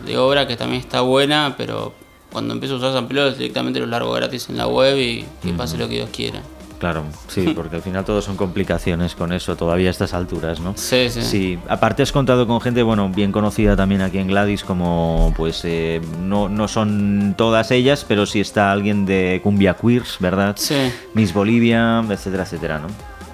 de 0.06 0.18
obra 0.18 0.46
que 0.46 0.56
también 0.56 0.80
está 0.80 1.00
buena, 1.02 1.54
pero 1.56 1.94
cuando 2.32 2.52
empiezo 2.52 2.74
a 2.74 2.78
usar 2.78 2.96
empleos 2.96 3.38
directamente 3.38 3.78
los 3.78 3.88
largo 3.88 4.12
gratis 4.12 4.48
en 4.48 4.56
la 4.56 4.66
web 4.66 4.98
y 4.98 5.24
que 5.42 5.52
pase 5.52 5.78
lo 5.78 5.88
que 5.88 5.94
Dios 5.94 6.10
quiera. 6.12 6.42
Claro, 6.84 7.04
sí, 7.28 7.50
porque 7.56 7.76
al 7.76 7.82
final 7.82 8.04
todo 8.04 8.20
son 8.20 8.36
complicaciones 8.36 9.14
con 9.14 9.32
eso 9.32 9.56
todavía 9.56 9.88
a 9.88 9.90
estas 9.90 10.12
alturas, 10.12 10.60
¿no? 10.60 10.74
Sí, 10.76 11.08
sí. 11.08 11.22
Sí, 11.22 11.58
aparte 11.66 12.02
has 12.02 12.12
contado 12.12 12.46
con 12.46 12.60
gente, 12.60 12.82
bueno, 12.82 13.08
bien 13.08 13.32
conocida 13.32 13.74
también 13.74 14.02
aquí 14.02 14.18
en 14.18 14.26
Gladys, 14.26 14.64
como 14.64 15.32
pues 15.34 15.62
eh, 15.64 16.02
no, 16.20 16.50
no 16.50 16.68
son 16.68 17.36
todas 17.38 17.70
ellas, 17.70 18.04
pero 18.06 18.26
sí 18.26 18.38
está 18.38 18.70
alguien 18.70 19.06
de 19.06 19.40
Cumbia 19.42 19.78
Queers, 19.80 20.18
¿verdad? 20.20 20.56
Sí. 20.58 20.92
Miss 21.14 21.32
Bolivia, 21.32 22.04
etcétera, 22.06 22.42
etcétera, 22.42 22.78
¿no? 22.80 22.88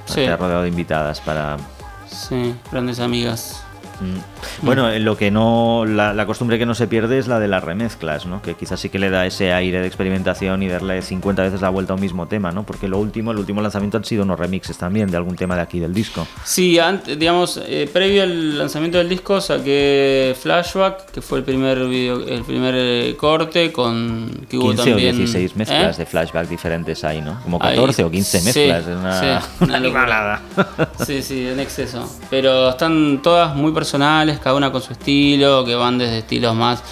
Sí. 0.05 0.15
Te 0.15 0.29
ha 0.29 0.37
rodeado 0.37 0.63
de 0.63 0.69
invitadas 0.69 1.21
para... 1.21 1.57
Sí, 2.07 2.55
grandes 2.71 3.01
amigas. 3.01 3.65
Mm. 4.01 4.65
Bueno, 4.67 4.91
lo 4.99 5.17
que 5.17 5.31
no, 5.31 5.85
la, 5.87 6.15
la 6.15 6.27
costumbre 6.27 6.59
que 6.59 6.67
no 6.67 6.75
se 6.75 6.87
pierde 6.87 7.19
es 7.19 7.29
la 7.29 7.39
de 7.39 7.49
las 7.49 7.63
remezclas, 7.63 8.27
¿no? 8.27 8.43
Que 8.43 8.55
quizás 8.55 8.81
sí 8.81 8.89
que 8.89 8.99
le 8.99 9.11
da 9.11 9.27
ese 9.27 9.53
aire 9.53 9.81
de 9.81 9.87
experimentación 9.87 10.63
y 10.63 10.69
darle 10.69 11.03
50 11.03 11.43
veces 11.43 11.61
la 11.61 11.69
vuelta 11.69 11.93
a 11.93 11.97
un 11.97 12.03
mismo 12.03 12.27
tema, 12.27 12.53
¿no? 12.53 12.65
Porque 12.65 12.89
lo 12.89 12.99
último, 12.99 13.33
el 13.33 13.39
último 13.39 13.61
lanzamiento 13.63 13.99
han 13.99 14.05
sido 14.05 14.25
unos 14.25 14.39
remixes 14.39 14.79
también 14.79 15.11
de 15.11 15.17
algún 15.17 15.37
tema 15.37 15.55
de 15.57 15.63
aquí 15.63 15.81
del 15.81 15.95
disco. 15.95 16.27
Sí, 16.45 16.79
antes, 16.79 17.19
digamos, 17.19 17.61
eh, 17.67 17.89
previo 17.93 18.23
al 18.23 18.59
lanzamiento 18.59 18.99
del 18.99 19.09
disco 19.09 19.41
saqué 19.41 20.35
Flashback, 20.41 21.11
que 21.11 21.23
fue 21.23 21.39
el 21.39 21.45
primer 21.45 21.87
video, 21.87 22.27
el 22.27 22.43
primer 22.45 22.75
eh, 22.77 23.17
corte 23.17 23.73
con 23.73 24.47
que 24.49 24.57
hubo 24.57 24.71
15 24.71 24.91
también 24.91 25.15
o 25.15 25.19
16 25.19 25.57
mezclas 25.57 25.97
¿Eh? 25.97 26.01
de 26.01 26.07
flashback 26.07 26.49
diferentes 26.49 27.05
ahí, 27.05 27.21
¿no? 27.21 27.41
Como 27.43 27.59
Ahí, 27.63 27.77
14 27.77 28.05
o 28.05 28.11
15 28.11 28.39
sí, 28.41 28.45
mezclas, 28.45 28.87
es 28.87 28.97
una, 28.97 29.21
sí, 29.21 29.47
una 29.61 29.71
una 29.71 29.77
animalada. 29.77 30.43
Sí, 31.07 31.23
sí, 31.23 31.47
en 31.47 31.61
exceso. 31.61 32.09
Pero 32.29 32.71
están 32.71 33.21
todas 33.23 33.55
muy 33.55 33.73
personales, 33.94 34.38
cada 34.38 34.55
una 34.57 34.70
con 34.70 34.81
su 34.81 34.92
estilo, 34.92 35.64
que 35.64 35.74
van 35.74 35.98
desde 35.98 36.18
estilos 36.18 36.55
más 36.55 36.83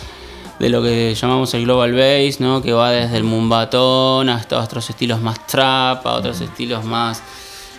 de 0.58 0.68
lo 0.68 0.82
que 0.82 1.14
llamamos 1.14 1.54
el 1.54 1.62
global 1.62 1.92
bass, 1.92 2.40
¿no? 2.40 2.60
Que 2.60 2.72
va 2.72 2.90
desde 2.90 3.16
el 3.18 3.22
mumbatón 3.24 4.28
hasta 4.28 4.58
otros 4.58 4.90
estilos 4.90 5.20
más 5.20 5.46
trap, 5.46 6.04
a 6.04 6.14
otros 6.14 6.40
estilos 6.40 6.84
más 6.84 7.22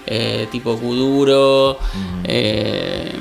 eh, 0.08 0.48
tipo 0.52 0.78
kuduro, 0.78 1.78
eh, 2.24 3.12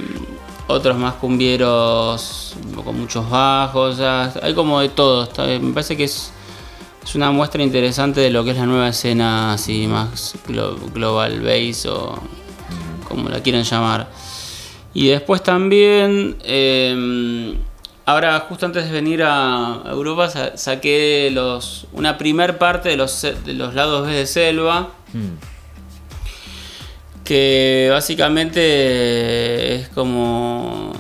otros 0.69 0.97
más 0.97 1.15
cumbieros 1.15 2.55
con 2.85 3.01
muchos 3.01 3.29
bajos, 3.29 3.95
o 3.95 3.97
sea, 3.97 4.33
hay 4.41 4.55
como 4.55 4.79
de 4.81 4.91
todo. 4.91 5.25
Está- 5.25 5.47
me 5.47 5.73
parece 5.73 5.97
que 5.97 6.05
es 6.05 6.33
es 7.03 7.15
una 7.15 7.31
muestra 7.31 7.63
interesante 7.63 8.21
de 8.21 8.29
lo 8.31 8.45
que 8.45 8.51
es 8.51 8.57
la 8.59 8.67
nueva 8.67 8.89
escena 8.89 9.55
así 9.55 9.87
más 9.87 10.37
glo- 10.47 10.77
global 10.93 11.41
base 11.41 11.89
o 11.89 12.15
como 13.09 13.29
la 13.31 13.41
quieran 13.41 13.63
llamar. 13.65 14.11
Y 14.95 15.09
después 15.09 15.43
también, 15.43 16.37
eh, 16.45 17.55
ahora 18.07 18.41
justo 18.49 18.67
antes 18.67 18.87
de 18.87 18.91
venir 18.93 19.23
a 19.23 19.83
Europa 19.91 20.29
sa- 20.31 20.57
saqué 20.57 21.31
los, 21.33 21.87
una 21.93 22.17
primer 22.19 22.59
parte 22.59 22.89
de 22.89 22.97
los, 22.97 23.23
de 23.23 23.55
los 23.55 23.75
lados 23.75 24.07
B 24.07 24.13
de 24.15 24.27
Selva, 24.27 24.91
Mm. 25.13 25.37
que 27.25 27.89
básicamente 27.91 29.75
es 29.77 29.89
como 29.91 30.93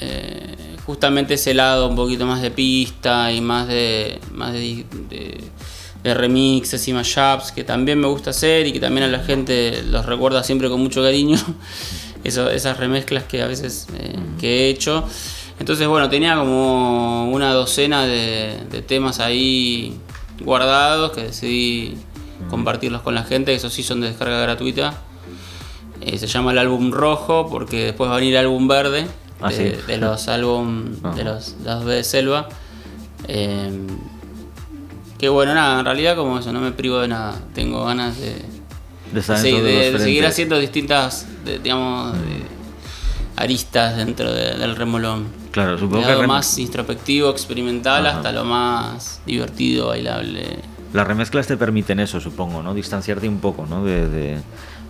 eh, 0.00 0.54
justamente 0.86 1.34
ese 1.34 1.54
lado 1.54 1.88
un 1.88 1.96
poquito 1.96 2.26
más 2.26 2.42
de 2.42 2.50
pista 2.50 3.32
y 3.32 3.40
más 3.40 3.66
de 3.68 4.20
más 4.32 4.52
de, 4.52 4.84
de- 5.08 5.44
de 6.02 6.12
remixes 6.14 6.86
y 6.86 6.92
mashups 6.92 7.50
que 7.52 7.64
también 7.64 7.98
me 7.98 8.06
gusta 8.08 8.28
hacer 8.30 8.66
y 8.66 8.72
que 8.72 8.80
también 8.80 9.04
a 9.04 9.08
la 9.08 9.20
gente 9.20 9.82
los 9.86 10.04
recuerda 10.04 10.44
siempre 10.44 10.68
con 10.68 10.80
mucho 10.82 11.02
cariño 11.02 11.38
Eso- 12.24 12.50
esas 12.50 12.78
remezclas 12.78 13.24
que 13.24 13.42
a 13.42 13.46
veces 13.46 13.86
eh, 13.98 14.16
que 14.40 14.66
he 14.66 14.68
hecho 14.70 15.04
entonces 15.60 15.86
bueno 15.86 16.08
tenía 16.08 16.36
como 16.36 17.30
una 17.30 17.52
docena 17.52 18.04
de, 18.06 18.58
de 18.70 18.82
temas 18.82 19.20
ahí 19.20 19.96
guardados 20.40 21.12
que 21.12 21.22
decidí 21.24 21.96
compartirlos 22.50 23.02
con 23.02 23.14
la 23.14 23.22
gente 23.24 23.54
esos 23.54 23.72
sí 23.72 23.82
son 23.82 24.00
de 24.00 24.08
descarga 24.08 24.38
gratuita 24.40 24.94
eh, 26.00 26.18
se 26.18 26.26
llama 26.26 26.52
el 26.52 26.58
álbum 26.58 26.90
rojo 26.90 27.46
porque 27.50 27.84
después 27.86 28.10
va 28.10 28.14
a 28.14 28.18
venir 28.18 28.34
el 28.34 28.40
álbum 28.40 28.66
verde 28.68 29.06
Ah, 29.40 29.50
de, 29.50 29.74
sí. 29.76 29.82
de 29.86 29.96
los 29.98 30.28
álbum 30.38 30.94
de 31.16 31.24
los, 31.24 31.56
las 31.64 31.84
B 31.84 31.94
de 31.96 32.04
Selva. 32.04 32.48
Eh, 33.28 33.70
que 35.18 35.28
bueno, 35.28 35.54
nada, 35.54 35.80
en 35.80 35.84
realidad 35.84 36.16
como 36.16 36.38
eso, 36.38 36.52
no 36.52 36.60
me 36.60 36.72
privo 36.72 36.98
de 37.00 37.08
nada. 37.08 37.34
Tengo 37.54 37.84
ganas 37.84 38.18
de, 38.18 38.36
De 39.14 39.20
estar 39.20 39.38
sí, 39.38 39.52
de- 39.52 39.92
de 39.92 39.98
seguir 39.98 40.26
haciendo 40.26 40.58
distintas, 40.58 41.26
digamos, 41.62 42.16
aristas 43.36 43.96
dentro 43.96 44.32
de- 44.32 44.56
del 44.56 44.76
remolón. 44.76 45.26
Claro, 45.50 45.78
supongo 45.78 46.06
De 46.06 46.14
que 46.14 46.20
rem- 46.22 46.26
más 46.26 46.58
introspectivo, 46.58 47.30
experimental, 47.30 48.06
Ajá. 48.06 48.16
hasta 48.16 48.32
lo 48.32 48.44
más 48.44 49.20
divertido, 49.26 49.88
bailable. 49.88 50.58
Las 50.92 51.06
remezclas 51.06 51.46
te 51.46 51.56
permiten 51.56 52.00
eso, 52.00 52.20
supongo, 52.20 52.62
¿no? 52.62 52.74
Distanciarte 52.74 53.28
un 53.28 53.38
poco, 53.40 53.66
¿no? 53.66 53.84
De, 53.84 54.08
de- 54.08 54.40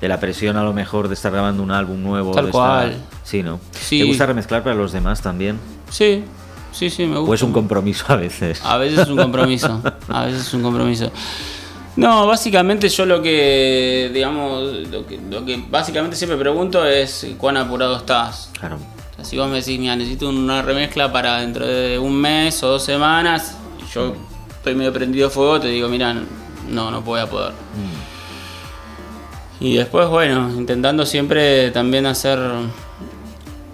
la 0.02 0.20
presión 0.20 0.58
a 0.58 0.62
lo 0.62 0.74
mejor 0.74 1.08
de 1.08 1.14
estar 1.14 1.32
grabando 1.32 1.62
un 1.62 1.70
álbum 1.70 2.02
nuevo. 2.02 2.32
Tal 2.32 2.44
de 2.44 2.50
estar- 2.50 2.52
cual. 2.90 2.96
Sí, 3.22 3.42
¿no? 3.42 3.58
Sí. 3.72 4.00
¿Te 4.00 4.04
gusta 4.04 4.26
remezclar 4.26 4.62
para 4.62 4.74
los 4.74 4.92
demás 4.92 5.22
también? 5.22 5.58
Sí, 5.88 6.24
sí, 6.72 6.90
sí, 6.90 7.06
me 7.06 7.16
gusta. 7.16 7.30
¿O 7.30 7.34
es 7.34 7.40
un 7.42 7.52
compromiso 7.52 8.04
a 8.08 8.16
veces? 8.16 8.60
A 8.62 8.76
veces 8.76 8.98
es 8.98 9.08
un 9.08 9.16
compromiso. 9.16 9.80
A 10.08 10.26
veces 10.26 10.42
es 10.46 10.52
un 10.52 10.62
compromiso. 10.62 11.10
No, 11.96 12.26
básicamente 12.26 12.88
yo 12.88 13.07
lo 13.07 13.22
que, 13.22 14.11
digamos, 14.12 14.72
lo 14.90 15.07
que, 15.07 15.18
lo 15.30 15.44
que 15.44 15.62
básicamente 15.70 16.16
siempre 16.16 16.37
pregunto 16.37 16.85
es 16.85 17.26
cuán 17.38 17.57
apurado 17.57 17.96
estás. 17.96 18.50
Claro. 18.59 18.76
O 18.76 19.14
sea, 19.16 19.24
si 19.24 19.37
vos 19.38 19.48
me 19.48 19.57
decís, 19.61 19.78
mira, 19.78 19.94
necesito 19.94 20.28
una 20.28 20.61
remezcla 20.62 21.12
para 21.12 21.40
dentro 21.40 21.64
de 21.66 21.98
un 21.98 22.14
mes 22.20 22.61
o 22.64 22.68
dos 22.68 22.83
semanas, 22.85 23.57
y 23.80 23.92
yo 23.94 24.14
estoy 24.50 24.74
medio 24.74 24.92
prendido 24.92 25.30
fuego, 25.30 25.61
te 25.61 25.68
digo, 25.68 25.88
mira, 25.88 26.12
no, 26.68 26.90
no 26.90 27.00
voy 27.02 27.20
a 27.20 27.26
poder. 27.30 27.52
Y 29.61 29.76
después, 29.76 30.09
bueno, 30.09 30.50
intentando 30.57 31.07
siempre 31.07 31.70
también 31.70 32.07
hacer... 32.07 32.38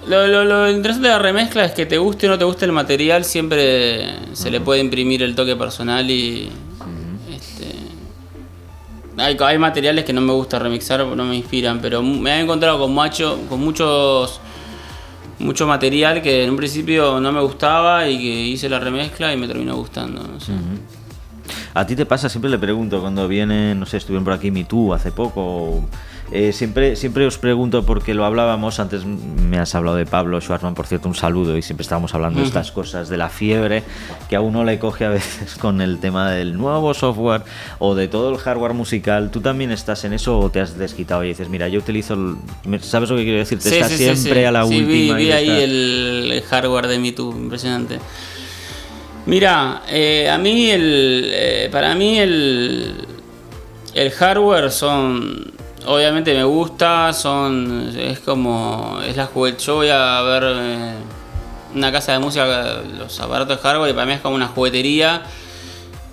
Lo, 0.06 0.26
lo- 0.26 0.44
lo 0.44 0.70
interesante 0.70 1.08
de 1.08 1.14
la 1.14 1.18
remezcla 1.20 1.64
es 1.64 1.72
que 1.72 1.86
te 1.86 1.96
guste 1.96 2.26
o 2.26 2.30
no 2.30 2.38
te 2.38 2.44
guste 2.44 2.66
el 2.66 2.72
material, 2.72 3.24
siempre 3.24 4.14
se 4.34 4.50
le 4.50 4.60
puede 4.60 4.80
imprimir 4.80 5.22
el 5.22 5.34
toque 5.34 5.56
personal 5.56 6.10
y... 6.10 6.50
hay, 9.16 9.58
materiales 9.58 10.04
que 10.04 10.12
no 10.12 10.20
me 10.20 10.32
gusta 10.32 10.58
remixar, 10.58 11.04
no 11.04 11.24
me 11.24 11.36
inspiran, 11.36 11.80
pero 11.80 12.02
me 12.02 12.30
he 12.30 12.40
encontrado 12.40 12.78
con, 12.78 12.94
macho, 12.94 13.40
con 13.48 13.60
muchos 13.60 14.40
mucho 15.38 15.66
material 15.66 16.20
que 16.20 16.44
en 16.44 16.50
un 16.50 16.56
principio 16.56 17.18
no 17.18 17.32
me 17.32 17.40
gustaba 17.40 18.06
y 18.08 18.18
que 18.18 18.46
hice 18.46 18.68
la 18.68 18.78
remezcla 18.78 19.32
y 19.32 19.36
me 19.36 19.46
terminó 19.48 19.74
gustando. 19.74 20.22
No 20.22 20.38
sé. 20.38 20.52
A 21.72 21.86
ti 21.86 21.96
te 21.96 22.06
pasa, 22.06 22.28
siempre 22.28 22.50
le 22.50 22.58
pregunto, 22.58 23.00
cuando 23.00 23.26
vienen, 23.26 23.80
no 23.80 23.86
sé, 23.86 23.96
estuvieron 23.96 24.24
por 24.24 24.34
aquí 24.34 24.50
Me 24.50 24.64
Too 24.64 24.92
hace 24.92 25.12
poco, 25.12 25.84
eh, 26.32 26.52
siempre, 26.52 26.94
siempre 26.96 27.26
os 27.26 27.38
pregunto, 27.38 27.84
porque 27.84 28.14
lo 28.14 28.24
hablábamos, 28.24 28.78
antes 28.78 29.04
me 29.04 29.58
has 29.58 29.74
hablado 29.74 29.96
de 29.96 30.06
Pablo 30.06 30.40
Schwarzman, 30.40 30.74
por 30.74 30.86
cierto, 30.86 31.08
un 31.08 31.14
saludo, 31.14 31.56
y 31.56 31.62
siempre 31.62 31.82
estábamos 31.82 32.14
hablando 32.14 32.40
de 32.40 32.46
estas 32.46 32.70
cosas, 32.70 33.08
de 33.08 33.16
la 33.16 33.28
fiebre 33.28 33.82
que 34.28 34.36
a 34.36 34.40
uno 34.40 34.62
le 34.64 34.78
coge 34.78 35.04
a 35.06 35.08
veces 35.10 35.56
con 35.56 35.80
el 35.80 35.98
tema 35.98 36.30
del 36.30 36.56
nuevo 36.56 36.94
software 36.94 37.42
o 37.80 37.94
de 37.94 38.06
todo 38.08 38.30
el 38.30 38.38
hardware 38.38 38.74
musical. 38.74 39.30
¿Tú 39.30 39.40
también 39.40 39.72
estás 39.72 40.04
en 40.04 40.12
eso 40.12 40.38
o 40.38 40.50
te 40.50 40.60
has 40.60 40.78
desquitado 40.78 41.24
y 41.24 41.28
dices, 41.28 41.48
mira, 41.48 41.66
yo 41.68 41.80
utilizo, 41.80 42.14
el- 42.14 42.80
¿sabes 42.80 43.10
lo 43.10 43.16
que 43.16 43.24
quiero 43.24 43.38
decir? 43.38 43.58
Te 43.58 43.68
Sí, 43.70 43.82
sí, 43.88 43.96
siempre 43.96 44.40
sí. 44.40 44.44
a 44.46 44.52
la 44.52 44.64
última. 44.64 44.86
Vi, 44.86 45.10
y 45.10 45.14
vi 45.14 45.32
ahí 45.32 45.48
el, 45.50 46.42
hardware 46.48 46.86
de 46.86 46.98
Me 46.98 47.12
Too, 47.12 47.32
impresionante. 47.32 47.98
Mira, 49.26 49.82
eh, 49.88 50.28
a 50.30 50.38
mí 50.38 50.70
el, 50.70 51.24
eh, 51.32 51.68
para 51.70 51.94
mí 51.94 52.18
el, 52.18 52.94
el 53.94 54.10
hardware 54.12 54.70
son, 54.70 55.52
obviamente 55.86 56.34
me 56.34 56.44
gusta, 56.44 57.12
son, 57.12 57.92
es 57.96 58.20
como, 58.20 59.00
es 59.06 59.16
la 59.16 59.26
juguete. 59.26 59.62
Yo 59.62 59.76
voy 59.76 59.88
a 59.88 60.20
ver 60.22 60.42
eh, 60.46 60.94
una 61.74 61.92
casa 61.92 62.12
de 62.12 62.18
música, 62.18 62.82
los 62.98 63.18
aparatos 63.20 63.56
de 63.56 63.62
hardware 63.62 63.90
y 63.90 63.94
para 63.94 64.06
mí 64.06 64.12
es 64.12 64.20
como 64.20 64.34
una 64.34 64.48
juguetería 64.48 65.22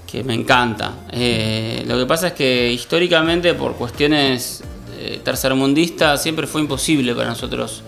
que 0.06 0.24
me 0.24 0.34
encanta. 0.34 0.94
Eh, 1.12 1.84
lo 1.88 1.98
que 1.98 2.06
pasa 2.06 2.28
es 2.28 2.34
que 2.34 2.72
históricamente, 2.72 3.54
por 3.54 3.76
cuestiones 3.76 4.64
eh, 4.98 5.22
tercermundistas, 5.24 6.22
siempre 6.22 6.48
fue 6.48 6.62
imposible 6.62 7.14
para 7.14 7.30
nosotros. 7.30 7.84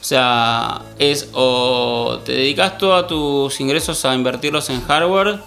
O 0.00 0.04
sea, 0.04 0.82
es 0.98 1.30
o 1.32 2.20
te 2.24 2.32
dedicas 2.32 2.76
todos 2.76 3.06
tus 3.06 3.60
ingresos 3.60 4.04
a 4.04 4.14
invertirlos 4.14 4.68
en 4.68 4.82
hardware 4.82 5.40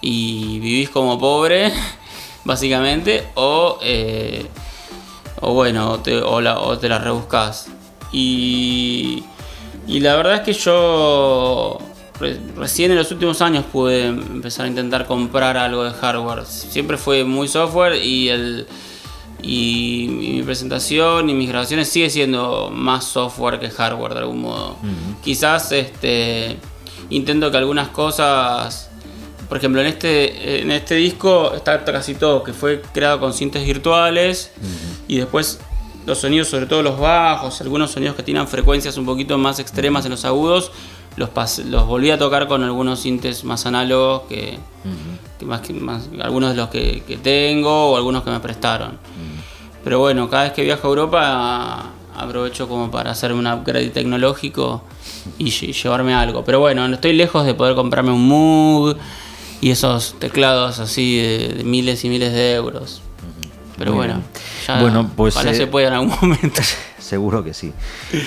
y 0.00 0.58
vivís 0.60 0.88
como 0.88 1.18
pobre, 1.18 1.70
básicamente, 2.44 3.28
o, 3.34 3.78
o 5.42 5.52
bueno, 5.52 5.98
te, 6.00 6.16
o, 6.16 6.40
la, 6.40 6.58
o 6.60 6.78
te 6.78 6.88
la 6.88 6.98
rebuscas. 6.98 7.66
Y, 8.12 9.22
y 9.86 10.00
la 10.00 10.16
verdad 10.16 10.36
es 10.36 10.40
que 10.40 10.52
yo 10.52 11.78
recién 12.56 12.90
en 12.92 12.96
los 12.96 13.10
últimos 13.10 13.42
años 13.42 13.64
pude 13.70 14.06
empezar 14.06 14.66
a 14.66 14.68
intentar 14.68 15.06
comprar 15.06 15.56
algo 15.56 15.84
de 15.84 15.90
hardware. 15.90 16.46
Siempre 16.46 16.96
fue 16.96 17.24
muy 17.24 17.48
software 17.48 17.96
y 17.96 18.28
el 18.28 18.66
y, 19.42 20.06
mi 20.08 20.42
presentación 20.42 21.28
y 21.28 21.34
mis 21.34 21.48
grabaciones 21.48 21.88
sigue 21.88 22.08
siendo 22.08 22.70
más 22.70 23.04
software 23.04 23.58
que 23.58 23.70
hardware 23.70 24.14
de 24.14 24.20
algún 24.20 24.42
modo. 24.42 24.76
Quizás 25.22 25.72
este 25.72 26.56
intento 27.10 27.50
que 27.50 27.56
algunas 27.56 27.88
cosas, 27.88 28.90
por 29.52 29.58
ejemplo, 29.58 29.82
en 29.82 29.86
este 29.86 30.62
en 30.62 30.70
este 30.70 30.94
disco 30.94 31.52
está 31.54 31.84
casi 31.84 32.14
todo 32.14 32.42
que 32.42 32.54
fue 32.54 32.80
creado 32.94 33.20
con 33.20 33.34
cintas 33.34 33.62
virtuales 33.66 34.50
y 35.08 35.18
después 35.18 35.60
los 36.06 36.16
sonidos, 36.16 36.48
sobre 36.48 36.64
todo 36.64 36.82
los 36.82 36.98
bajos, 36.98 37.60
algunos 37.60 37.90
sonidos 37.90 38.16
que 38.16 38.22
tienen 38.22 38.48
frecuencias 38.48 38.96
un 38.96 39.04
poquito 39.04 39.36
más 39.36 39.58
extremas 39.58 40.06
en 40.06 40.12
los 40.12 40.24
agudos, 40.24 40.72
los, 41.16 41.28
los 41.66 41.86
volví 41.86 42.10
a 42.10 42.16
tocar 42.16 42.48
con 42.48 42.64
algunos 42.64 43.00
sintes 43.00 43.44
más 43.44 43.66
análogos 43.66 44.22
que, 44.26 44.58
más, 45.44 45.60
que 45.60 45.74
más, 45.74 46.08
algunos 46.22 46.52
de 46.52 46.56
los 46.56 46.70
que, 46.70 47.20
tengo 47.22 47.90
o 47.90 47.96
algunos 47.98 48.22
que 48.22 48.30
me 48.30 48.40
prestaron. 48.40 48.96
Pero 49.84 49.98
bueno, 49.98 50.30
cada 50.30 50.44
vez 50.44 50.52
que 50.54 50.62
viajo 50.62 50.86
a 50.86 50.90
Europa 50.90 51.90
aprovecho 52.16 52.66
como 52.70 52.90
para 52.90 53.10
hacerme 53.10 53.40
un 53.40 53.48
upgrade 53.48 53.90
tecnológico 53.90 54.82
y, 55.36 55.50
llevarme 55.50 56.14
algo. 56.14 56.42
Pero 56.42 56.58
bueno, 56.60 56.86
estoy 56.86 57.12
lejos 57.12 57.44
de 57.44 57.52
poder 57.52 57.74
comprarme 57.74 58.12
un 58.12 58.26
Moog 58.26 58.96
y 59.62 59.70
esos 59.70 60.16
teclados 60.18 60.80
así 60.80 61.16
de, 61.16 61.62
miles 61.64 62.04
y 62.04 62.10
miles 62.10 62.32
de 62.32 62.54
euros. 62.54 63.00
Pero 63.78 63.94
bueno, 63.94 64.20
ya 64.66 64.80
bueno, 64.80 65.10
pues, 65.16 65.34
ojalá 65.34 65.54
se 65.54 65.66
pueda 65.66 65.88
en 65.88 65.94
algún 65.94 66.14
momento. 66.20 66.60
seguro 66.98 67.42
que 67.44 67.54
sí. 67.54 67.72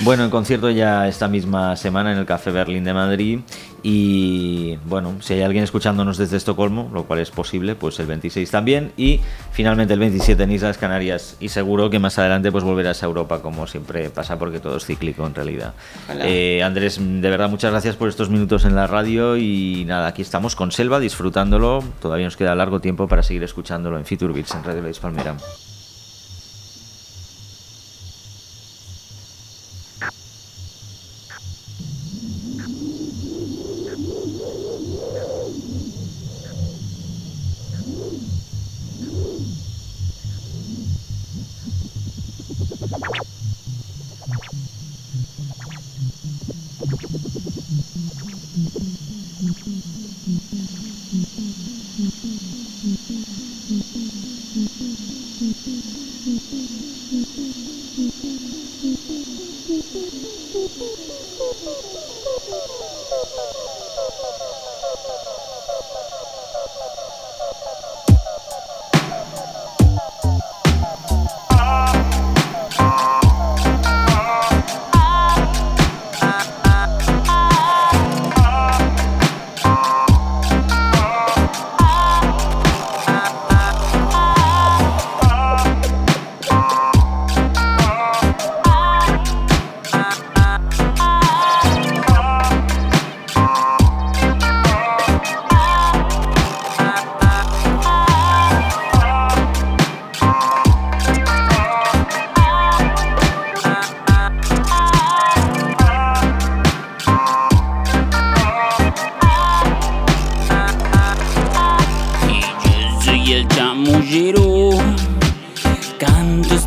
Bueno, 0.01 0.23
el 0.23 0.29
concierto 0.29 0.69
ya 0.69 1.07
esta 1.07 1.27
misma 1.27 1.75
semana 1.75 2.11
en 2.11 2.17
el 2.17 2.25
Café 2.25 2.51
Berlín 2.51 2.83
de 2.83 2.93
Madrid 2.93 3.39
y 3.87 4.79
bueno, 4.87 5.17
si 5.19 5.35
hay 5.35 5.43
alguien 5.43 5.63
escuchándonos 5.63 6.17
desde 6.17 6.37
Estocolmo, 6.37 6.89
lo 6.91 7.03
cual 7.03 7.19
es 7.19 7.29
posible, 7.29 7.75
pues 7.75 7.99
el 7.99 8.07
26 8.07 8.49
también. 8.49 8.91
Y 8.97 9.19
finalmente 9.51 9.93
el 9.93 9.99
27 9.99 10.41
en 10.41 10.51
Islas 10.53 10.79
Canarias. 10.79 11.37
Y 11.39 11.49
seguro 11.49 11.91
que 11.91 11.99
más 11.99 12.17
adelante 12.17 12.51
pues 12.51 12.63
volverás 12.63 13.03
a 13.03 13.05
Europa 13.05 13.43
como 13.43 13.67
siempre 13.67 14.09
pasa 14.09 14.39
porque 14.39 14.59
todo 14.59 14.77
es 14.77 14.85
cíclico 14.87 15.27
en 15.27 15.35
realidad. 15.35 15.75
Eh, 16.09 16.63
Andrés, 16.63 16.99
de 16.99 17.29
verdad 17.29 17.47
muchas 17.47 17.69
gracias 17.69 17.95
por 17.95 18.09
estos 18.09 18.31
minutos 18.31 18.65
en 18.65 18.73
la 18.73 18.87
radio. 18.87 19.37
Y 19.37 19.85
nada, 19.85 20.07
aquí 20.07 20.23
estamos 20.23 20.55
con 20.55 20.71
Selva 20.71 20.99
disfrutándolo, 20.99 21.83
todavía 22.01 22.25
nos 22.25 22.37
queda 22.37 22.55
largo 22.55 22.79
tiempo 22.79 23.07
para 23.07 23.21
seguir 23.21 23.43
escuchándolo 23.43 23.99
en 23.99 24.05
Future 24.05 24.33
Beats 24.33 24.55
en 24.55 24.63
Radio 24.63 24.81
La 24.81 24.91
Palmera. 24.99 25.35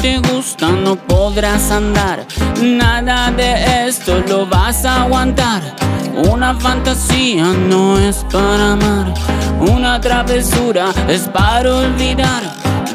te 0.00 0.18
gusta 0.18 0.70
no 0.70 0.96
podrás 0.96 1.70
andar, 1.70 2.26
nada 2.62 3.30
de 3.30 3.86
esto 3.86 4.22
lo 4.28 4.46
vas 4.46 4.84
a 4.84 5.02
aguantar. 5.02 5.62
Una 6.30 6.54
fantasía 6.54 7.44
no 7.68 7.98
es 7.98 8.24
para 8.32 8.72
amar, 8.72 9.14
una 9.60 10.00
travesura 10.00 10.92
es 11.08 11.22
para 11.28 11.74
olvidar. 11.74 12.42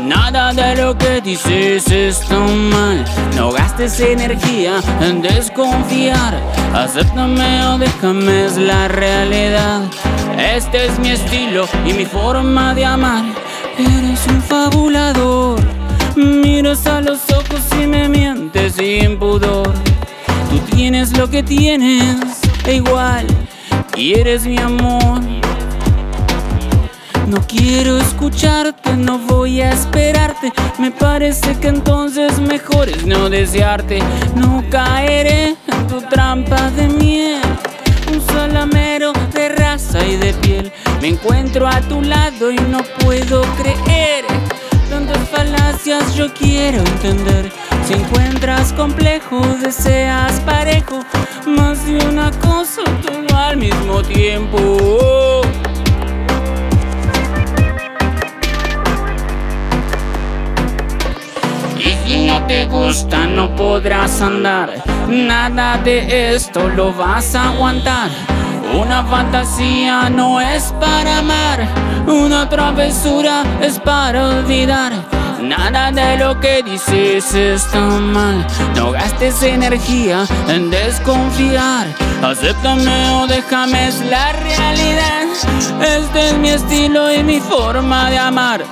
Nada 0.01 0.53
de 0.53 0.75
lo 0.75 0.97
que 0.97 1.21
dices 1.21 1.89
está 1.89 2.37
mal. 2.39 3.03
No 3.35 3.51
gastes 3.51 3.99
energía 3.99 4.79
en 5.01 5.21
desconfiar. 5.21 6.39
Acéptame 6.73 7.65
o 7.67 7.77
déjame, 7.77 8.45
es 8.45 8.57
la 8.57 8.87
realidad. 8.87 9.81
Este 10.37 10.85
es 10.85 10.99
mi 10.99 11.09
estilo 11.09 11.67
y 11.85 11.93
mi 11.93 12.05
forma 12.05 12.75
de 12.75 12.85
amar. 12.85 13.23
Eres 13.77 14.27
un 14.27 14.41
fabulador. 14.41 15.74
Miras 16.15 16.85
a 16.87 17.01
los 17.01 17.19
ojos 17.31 17.61
y 17.81 17.87
me 17.87 18.09
mientes 18.09 18.75
sin 18.75 19.19
pudor. 19.19 19.73
Tú 20.49 20.75
tienes 20.75 21.17
lo 21.17 21.29
que 21.29 21.43
tienes 21.43 22.41
igual 22.67 23.25
quieres 23.95 24.45
mi 24.45 24.57
amor. 24.59 25.21
No 27.27 27.41
quiero 27.47 27.97
escucharte, 27.97 28.95
no 28.97 29.17
voy 29.19 29.61
a 29.61 29.71
esperarte. 29.71 30.51
Me 30.77 30.91
parece 30.91 31.57
que 31.59 31.69
entonces 31.69 32.39
mejor 32.39 32.89
es 32.89 33.05
no 33.05 33.29
desearte. 33.29 33.99
No 34.35 34.63
caeré 34.69 35.55
en 35.67 35.87
tu 35.87 36.01
trampa 36.01 36.69
de 36.71 36.87
miel. 36.89 37.41
Un 38.11 38.21
salamero 38.27 39.13
de 39.33 39.49
raza 39.49 40.05
y 40.05 40.17
de 40.17 40.33
piel. 40.33 40.71
Me 41.01 41.07
encuentro 41.07 41.67
a 41.67 41.79
tu 41.81 42.01
lado 42.01 42.51
y 42.51 42.57
no 42.57 42.81
puedo 42.99 43.41
creer 43.57 44.25
tantas 44.95 45.27
falacias 45.27 46.15
yo 46.15 46.33
quiero 46.33 46.77
entender. 46.77 47.51
Si 47.85 47.95
encuentras 47.95 48.71
complejo, 48.71 49.41
deseas 49.61 50.39
parejo, 50.41 51.03
más 51.45 51.85
de 51.85 51.97
una 51.97 52.31
cosa 52.31 52.81
todo 53.05 53.37
al 53.37 53.57
mismo 53.57 54.01
tiempo. 54.03 55.41
Y 61.77 62.07
si 62.07 62.27
no 62.27 62.47
te 62.47 62.65
gusta, 62.67 63.27
no 63.27 63.53
podrás 63.53 64.21
andar. 64.21 64.81
Nada 65.09 65.77
de 65.79 66.35
esto 66.35 66.69
lo 66.69 66.93
vas 66.93 67.35
a 67.35 67.49
aguantar. 67.49 68.11
Una 68.73 69.03
fantasía 69.03 70.09
no 70.09 70.39
es 70.39 70.73
para 70.79 71.17
amar 71.17 71.67
una 72.07 72.47
travesura 72.49 73.43
es 73.61 73.79
para 73.79 74.29
olvidar. 74.29 74.93
Nada 75.41 75.91
de 75.91 76.17
lo 76.17 76.39
que 76.39 76.63
dices 76.63 77.33
está 77.33 77.79
mal. 77.79 78.45
No 78.75 78.91
gastes 78.91 79.43
energía 79.43 80.25
en 80.47 80.69
desconfiar. 80.71 81.87
Acéptame 82.23 83.11
o 83.11 83.27
déjame, 83.27 83.87
es 83.87 83.99
la 84.01 84.31
realidad. 84.31 85.23
Este 85.81 86.29
es 86.29 86.37
mi 86.37 86.49
estilo 86.49 87.13
y 87.13 87.23
mi 87.23 87.39
forma 87.39 88.09
de 88.09 88.17
amar. 88.17 88.65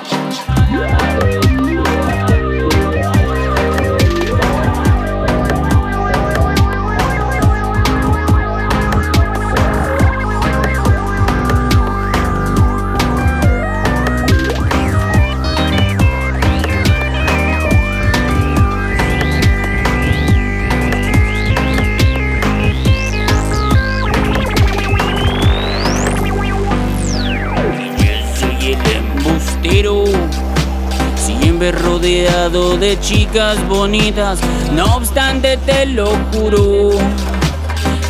Rodeado 31.72 32.78
de 32.78 33.00
chicas 33.00 33.58
bonitas, 33.68 34.40
no 34.74 34.96
obstante 34.96 35.58
te 35.58 35.86
lo 35.86 36.12
juro. 36.32 36.92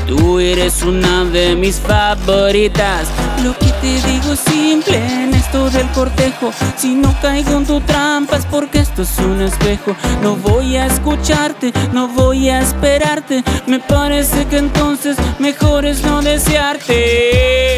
Tú 0.08 0.40
eres 0.40 0.84
una 0.84 1.24
de 1.26 1.56
mis 1.56 1.80
favoritas. 1.80 3.08
Lo 3.44 3.58
que 3.58 3.72
te 3.82 4.02
digo 4.08 4.34
es 4.34 4.40
simple 4.40 4.98
en 4.98 5.34
esto 5.34 5.70
del 5.70 5.88
cortejo. 5.92 6.52
Si 6.78 6.94
no 6.94 7.16
caigo 7.22 7.58
en 7.58 7.66
tu 7.66 7.80
trampa 7.82 8.38
es 8.38 8.46
porque 8.46 8.80
esto 8.80 9.04
es 9.04 9.18
un 9.20 9.42
espejo. 9.42 9.96
No 10.22 10.36
voy 10.36 10.76
a 10.76 10.88
escucharte, 10.88 11.74
no 11.94 12.08
voy 12.10 12.50
a 12.50 12.60
esperarte. 12.62 13.44
Me 13.66 13.80
parece 13.80 14.46
que 14.46 14.58
entonces 14.58 15.18
mejor 15.40 15.86
es 15.86 16.04
no 16.04 16.22
desearte. 16.22 17.78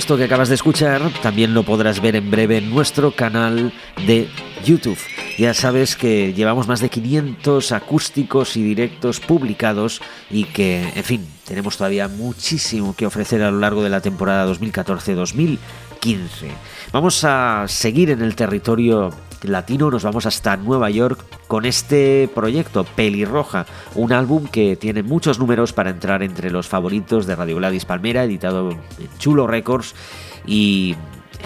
Esto 0.00 0.16
que 0.16 0.24
acabas 0.24 0.48
de 0.48 0.54
escuchar 0.54 1.02
también 1.22 1.52
lo 1.52 1.62
podrás 1.62 2.00
ver 2.00 2.16
en 2.16 2.30
breve 2.30 2.56
en 2.56 2.70
nuestro 2.70 3.12
canal 3.12 3.70
de 4.06 4.30
YouTube. 4.64 4.96
Ya 5.36 5.52
sabes 5.52 5.94
que 5.94 6.32
llevamos 6.32 6.66
más 6.66 6.80
de 6.80 6.88
500 6.88 7.70
acústicos 7.72 8.56
y 8.56 8.62
directos 8.62 9.20
publicados 9.20 10.00
y 10.30 10.44
que, 10.44 10.90
en 10.96 11.04
fin, 11.04 11.28
tenemos 11.46 11.76
todavía 11.76 12.08
muchísimo 12.08 12.96
que 12.96 13.04
ofrecer 13.04 13.42
a 13.42 13.50
lo 13.50 13.58
largo 13.58 13.82
de 13.82 13.90
la 13.90 14.00
temporada 14.00 14.50
2014-2015. 14.50 15.58
Vamos 16.92 17.22
a 17.24 17.66
seguir 17.68 18.08
en 18.08 18.22
el 18.22 18.34
territorio 18.34 19.10
latino, 19.42 19.90
nos 19.90 20.04
vamos 20.04 20.26
hasta 20.26 20.56
Nueva 20.56 20.90
York 20.90 21.24
con 21.46 21.64
este 21.64 22.28
proyecto, 22.34 22.84
Pelirroja, 22.84 23.66
un 23.94 24.12
álbum 24.12 24.46
que 24.46 24.76
tiene 24.76 25.02
muchos 25.02 25.38
números 25.38 25.72
para 25.72 25.90
entrar 25.90 26.22
entre 26.22 26.50
los 26.50 26.68
favoritos 26.68 27.26
de 27.26 27.36
Radio 27.36 27.56
Gladys 27.56 27.84
Palmera, 27.84 28.24
editado 28.24 28.70
en 28.70 29.18
Chulo 29.18 29.46
Records 29.46 29.94
y 30.46 30.96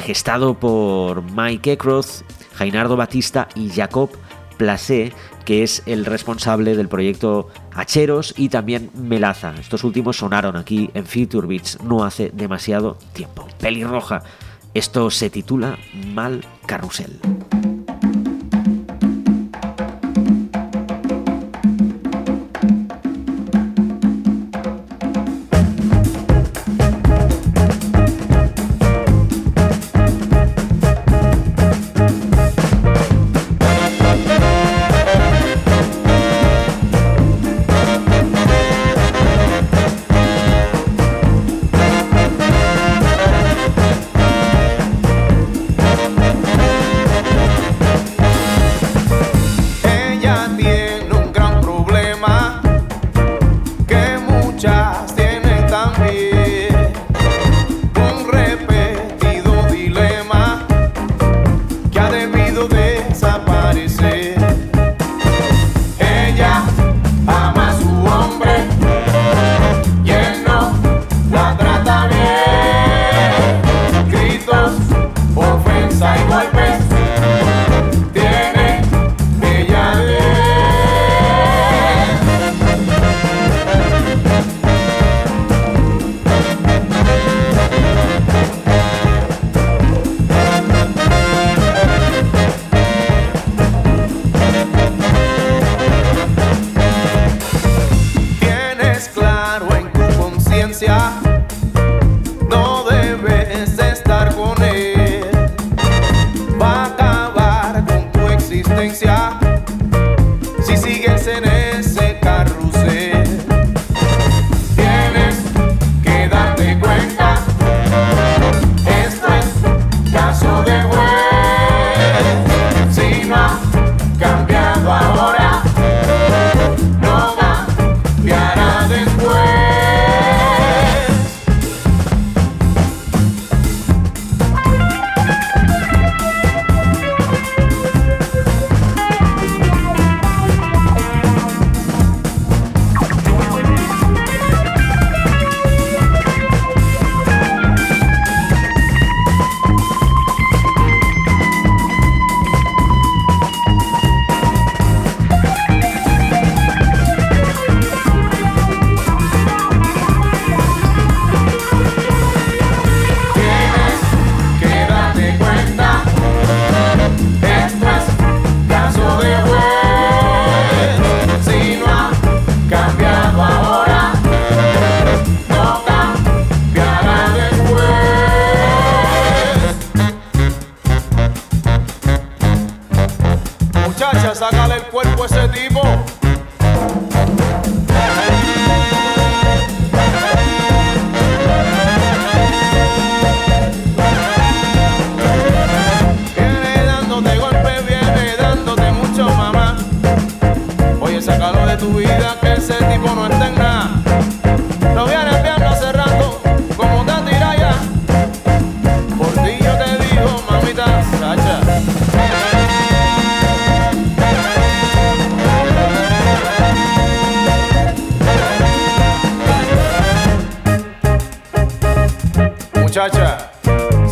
gestado 0.05 0.55
por 0.55 1.23
Mike 1.33 1.73
Eckroth, 1.73 2.23
Jainardo 2.55 2.97
Batista 2.97 3.49
y 3.55 3.71
Jacob 3.71 4.11
Placé, 4.57 5.13
que 5.45 5.63
es 5.63 5.83
el 5.87 6.05
responsable 6.05 6.77
del 6.77 6.89
proyecto 6.89 7.49
Hacheros 7.75 8.35
y 8.37 8.49
también 8.49 8.91
Melaza. 8.95 9.55
Estos 9.59 9.85
últimos 9.85 10.17
sonaron 10.17 10.57
aquí 10.57 10.91
en 10.95 11.07
Future 11.07 11.47
Beats 11.47 11.79
no 11.83 12.05
hace 12.05 12.31
demasiado 12.31 12.97
tiempo. 13.13 13.47
Pelirroja. 13.61 14.23
Esto 14.75 15.11
se 15.11 15.31
titula 15.31 15.79
Mal 16.15 16.45
Carrusel. 16.67 17.21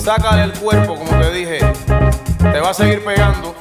Sácale 0.02 0.42
el 0.42 0.52
cuerpo, 0.54 0.96
como 0.96 1.10
te 1.20 1.30
dije. 1.32 1.58
Te 2.38 2.60
va 2.60 2.70
a 2.70 2.74
seguir 2.74 3.04
pegando. 3.04 3.51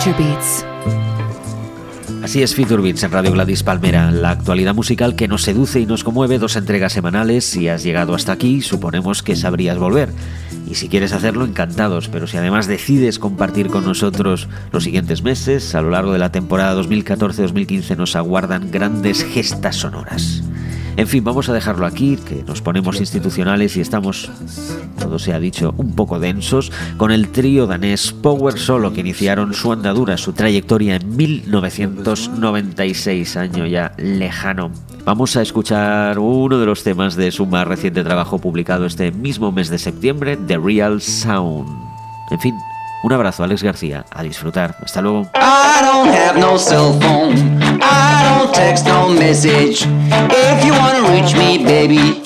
Future. 0.00 0.30
Así 2.22 2.42
es 2.42 2.54
Future 2.54 2.80
Beats 2.80 3.02
en 3.02 3.10
Radio 3.10 3.32
Gladys 3.32 3.62
Palmera, 3.62 4.10
la 4.10 4.30
actualidad 4.30 4.74
musical 4.74 5.14
que 5.14 5.28
nos 5.28 5.42
seduce 5.42 5.78
y 5.78 5.84
nos 5.84 6.04
conmueve, 6.04 6.38
dos 6.38 6.56
entregas 6.56 6.94
semanales. 6.94 7.44
Si 7.44 7.68
has 7.68 7.82
llegado 7.82 8.14
hasta 8.14 8.32
aquí, 8.32 8.62
suponemos 8.62 9.22
que 9.22 9.36
sabrías 9.36 9.76
volver. 9.76 10.08
Y 10.66 10.76
si 10.76 10.88
quieres 10.88 11.12
hacerlo, 11.12 11.44
encantados, 11.44 12.08
pero 12.08 12.26
si 12.26 12.38
además 12.38 12.66
decides 12.66 13.18
compartir 13.18 13.68
con 13.68 13.84
nosotros 13.84 14.48
los 14.72 14.84
siguientes 14.84 15.22
meses, 15.22 15.74
a 15.74 15.82
lo 15.82 15.90
largo 15.90 16.14
de 16.14 16.18
la 16.18 16.32
temporada 16.32 16.80
2014-2015 16.80 17.96
nos 17.98 18.16
aguardan 18.16 18.70
grandes 18.70 19.22
gestas 19.22 19.76
sonoras. 19.76 20.42
En 20.96 21.06
fin, 21.06 21.24
vamos 21.24 21.48
a 21.48 21.52
dejarlo 21.52 21.86
aquí, 21.86 22.16
que 22.16 22.42
nos 22.42 22.60
ponemos 22.60 23.00
institucionales 23.00 23.76
y 23.76 23.80
estamos, 23.80 24.30
todo 24.98 25.18
se 25.18 25.32
ha 25.32 25.40
dicho, 25.40 25.74
un 25.76 25.94
poco 25.94 26.18
densos, 26.18 26.72
con 26.96 27.10
el 27.10 27.28
trío 27.28 27.66
danés 27.66 28.12
Power 28.12 28.58
Solo, 28.58 28.92
que 28.92 29.00
iniciaron 29.00 29.54
su 29.54 29.72
andadura, 29.72 30.16
su 30.16 30.32
trayectoria 30.32 30.96
en 30.96 31.16
1996, 31.16 33.36
año 33.36 33.66
ya 33.66 33.94
lejano. 33.96 34.70
Vamos 35.04 35.36
a 35.36 35.42
escuchar 35.42 36.18
uno 36.18 36.58
de 36.58 36.66
los 36.66 36.84
temas 36.84 37.16
de 37.16 37.32
su 37.32 37.46
más 37.46 37.66
reciente 37.66 38.04
trabajo 38.04 38.38
publicado 38.38 38.84
este 38.84 39.10
mismo 39.10 39.52
mes 39.52 39.70
de 39.70 39.78
septiembre, 39.78 40.36
The 40.36 40.58
Real 40.58 41.00
Sound. 41.00 41.68
En 42.30 42.40
fin, 42.40 42.54
un 43.02 43.12
abrazo, 43.12 43.42
Alex 43.44 43.62
García. 43.62 44.04
A 44.10 44.22
disfrutar. 44.22 44.76
Hasta 44.82 45.00
luego. 45.00 45.28
I 45.34 45.80
don't 45.82 46.10
have 46.12 46.38
no 46.38 46.58
cell 46.58 46.92
phone. 47.00 47.34
I 47.82 48.22
don't 48.24 48.52
text 48.52 48.86
no 48.86 49.08
message. 49.08 49.86
If 50.30 50.64
you 50.64 50.72
wanna 50.72 51.08
reach 51.08 51.34
me, 51.34 51.64
baby, 51.64 52.22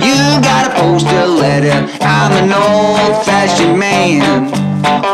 you 0.00 0.40
gotta 0.40 0.70
post 0.74 1.06
a 1.08 1.26
letter. 1.26 1.86
I'm 2.00 2.32
an 2.32 2.52
old 2.52 3.24
fashioned 3.24 3.78
man. 3.78 4.50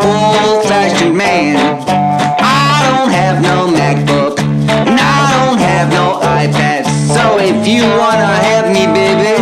Old 0.03 0.65
fashioned 0.67 1.17
man. 1.17 1.57
I 1.89 2.83
don't 2.89 3.11
have 3.11 3.43
no 3.43 3.67
MacBook. 3.67 4.39
And 4.39 4.99
I 5.01 5.33
don't 5.35 5.59
have 5.59 5.91
no 5.91 6.21
iPad. 6.23 6.87
So 7.13 7.39
if 7.39 7.67
you 7.67 7.83
wanna 7.99 8.33
have 8.47 8.71
me, 8.73 8.87
baby, 8.87 9.35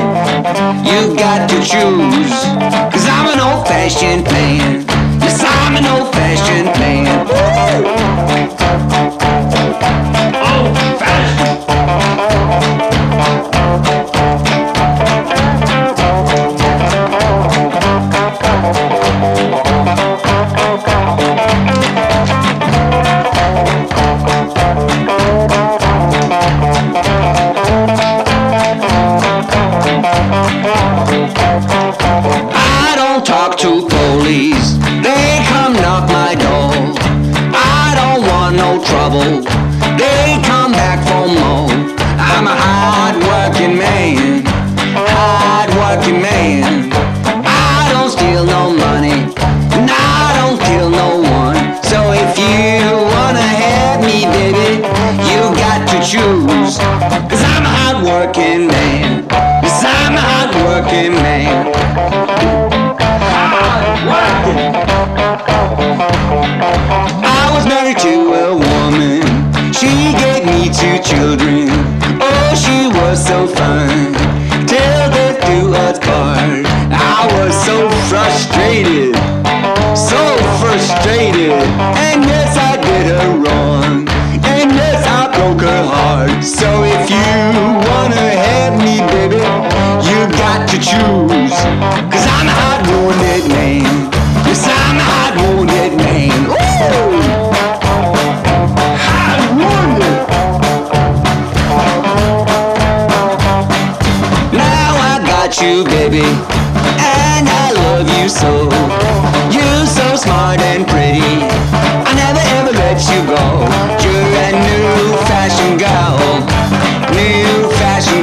you 0.88 1.14
got 1.14 1.48
to 1.50 1.56
choose. 1.60 2.32
Cause 2.92 3.06
I'm 3.06 3.28
an 3.34 3.40
old 3.40 3.68
fashioned 3.68 4.24
man. 4.24 4.97
I'm 5.70 5.76
an 5.76 5.84
old 5.84 6.14
fashioned 6.14 6.64
man. 6.80 7.28
Old 10.40 10.98
fashioned. 10.98 11.37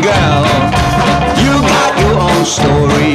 Girl. 0.01 0.43
You 1.41 1.61
got 1.61 1.99
your 1.99 2.19
own 2.19 2.45
story, 2.45 3.14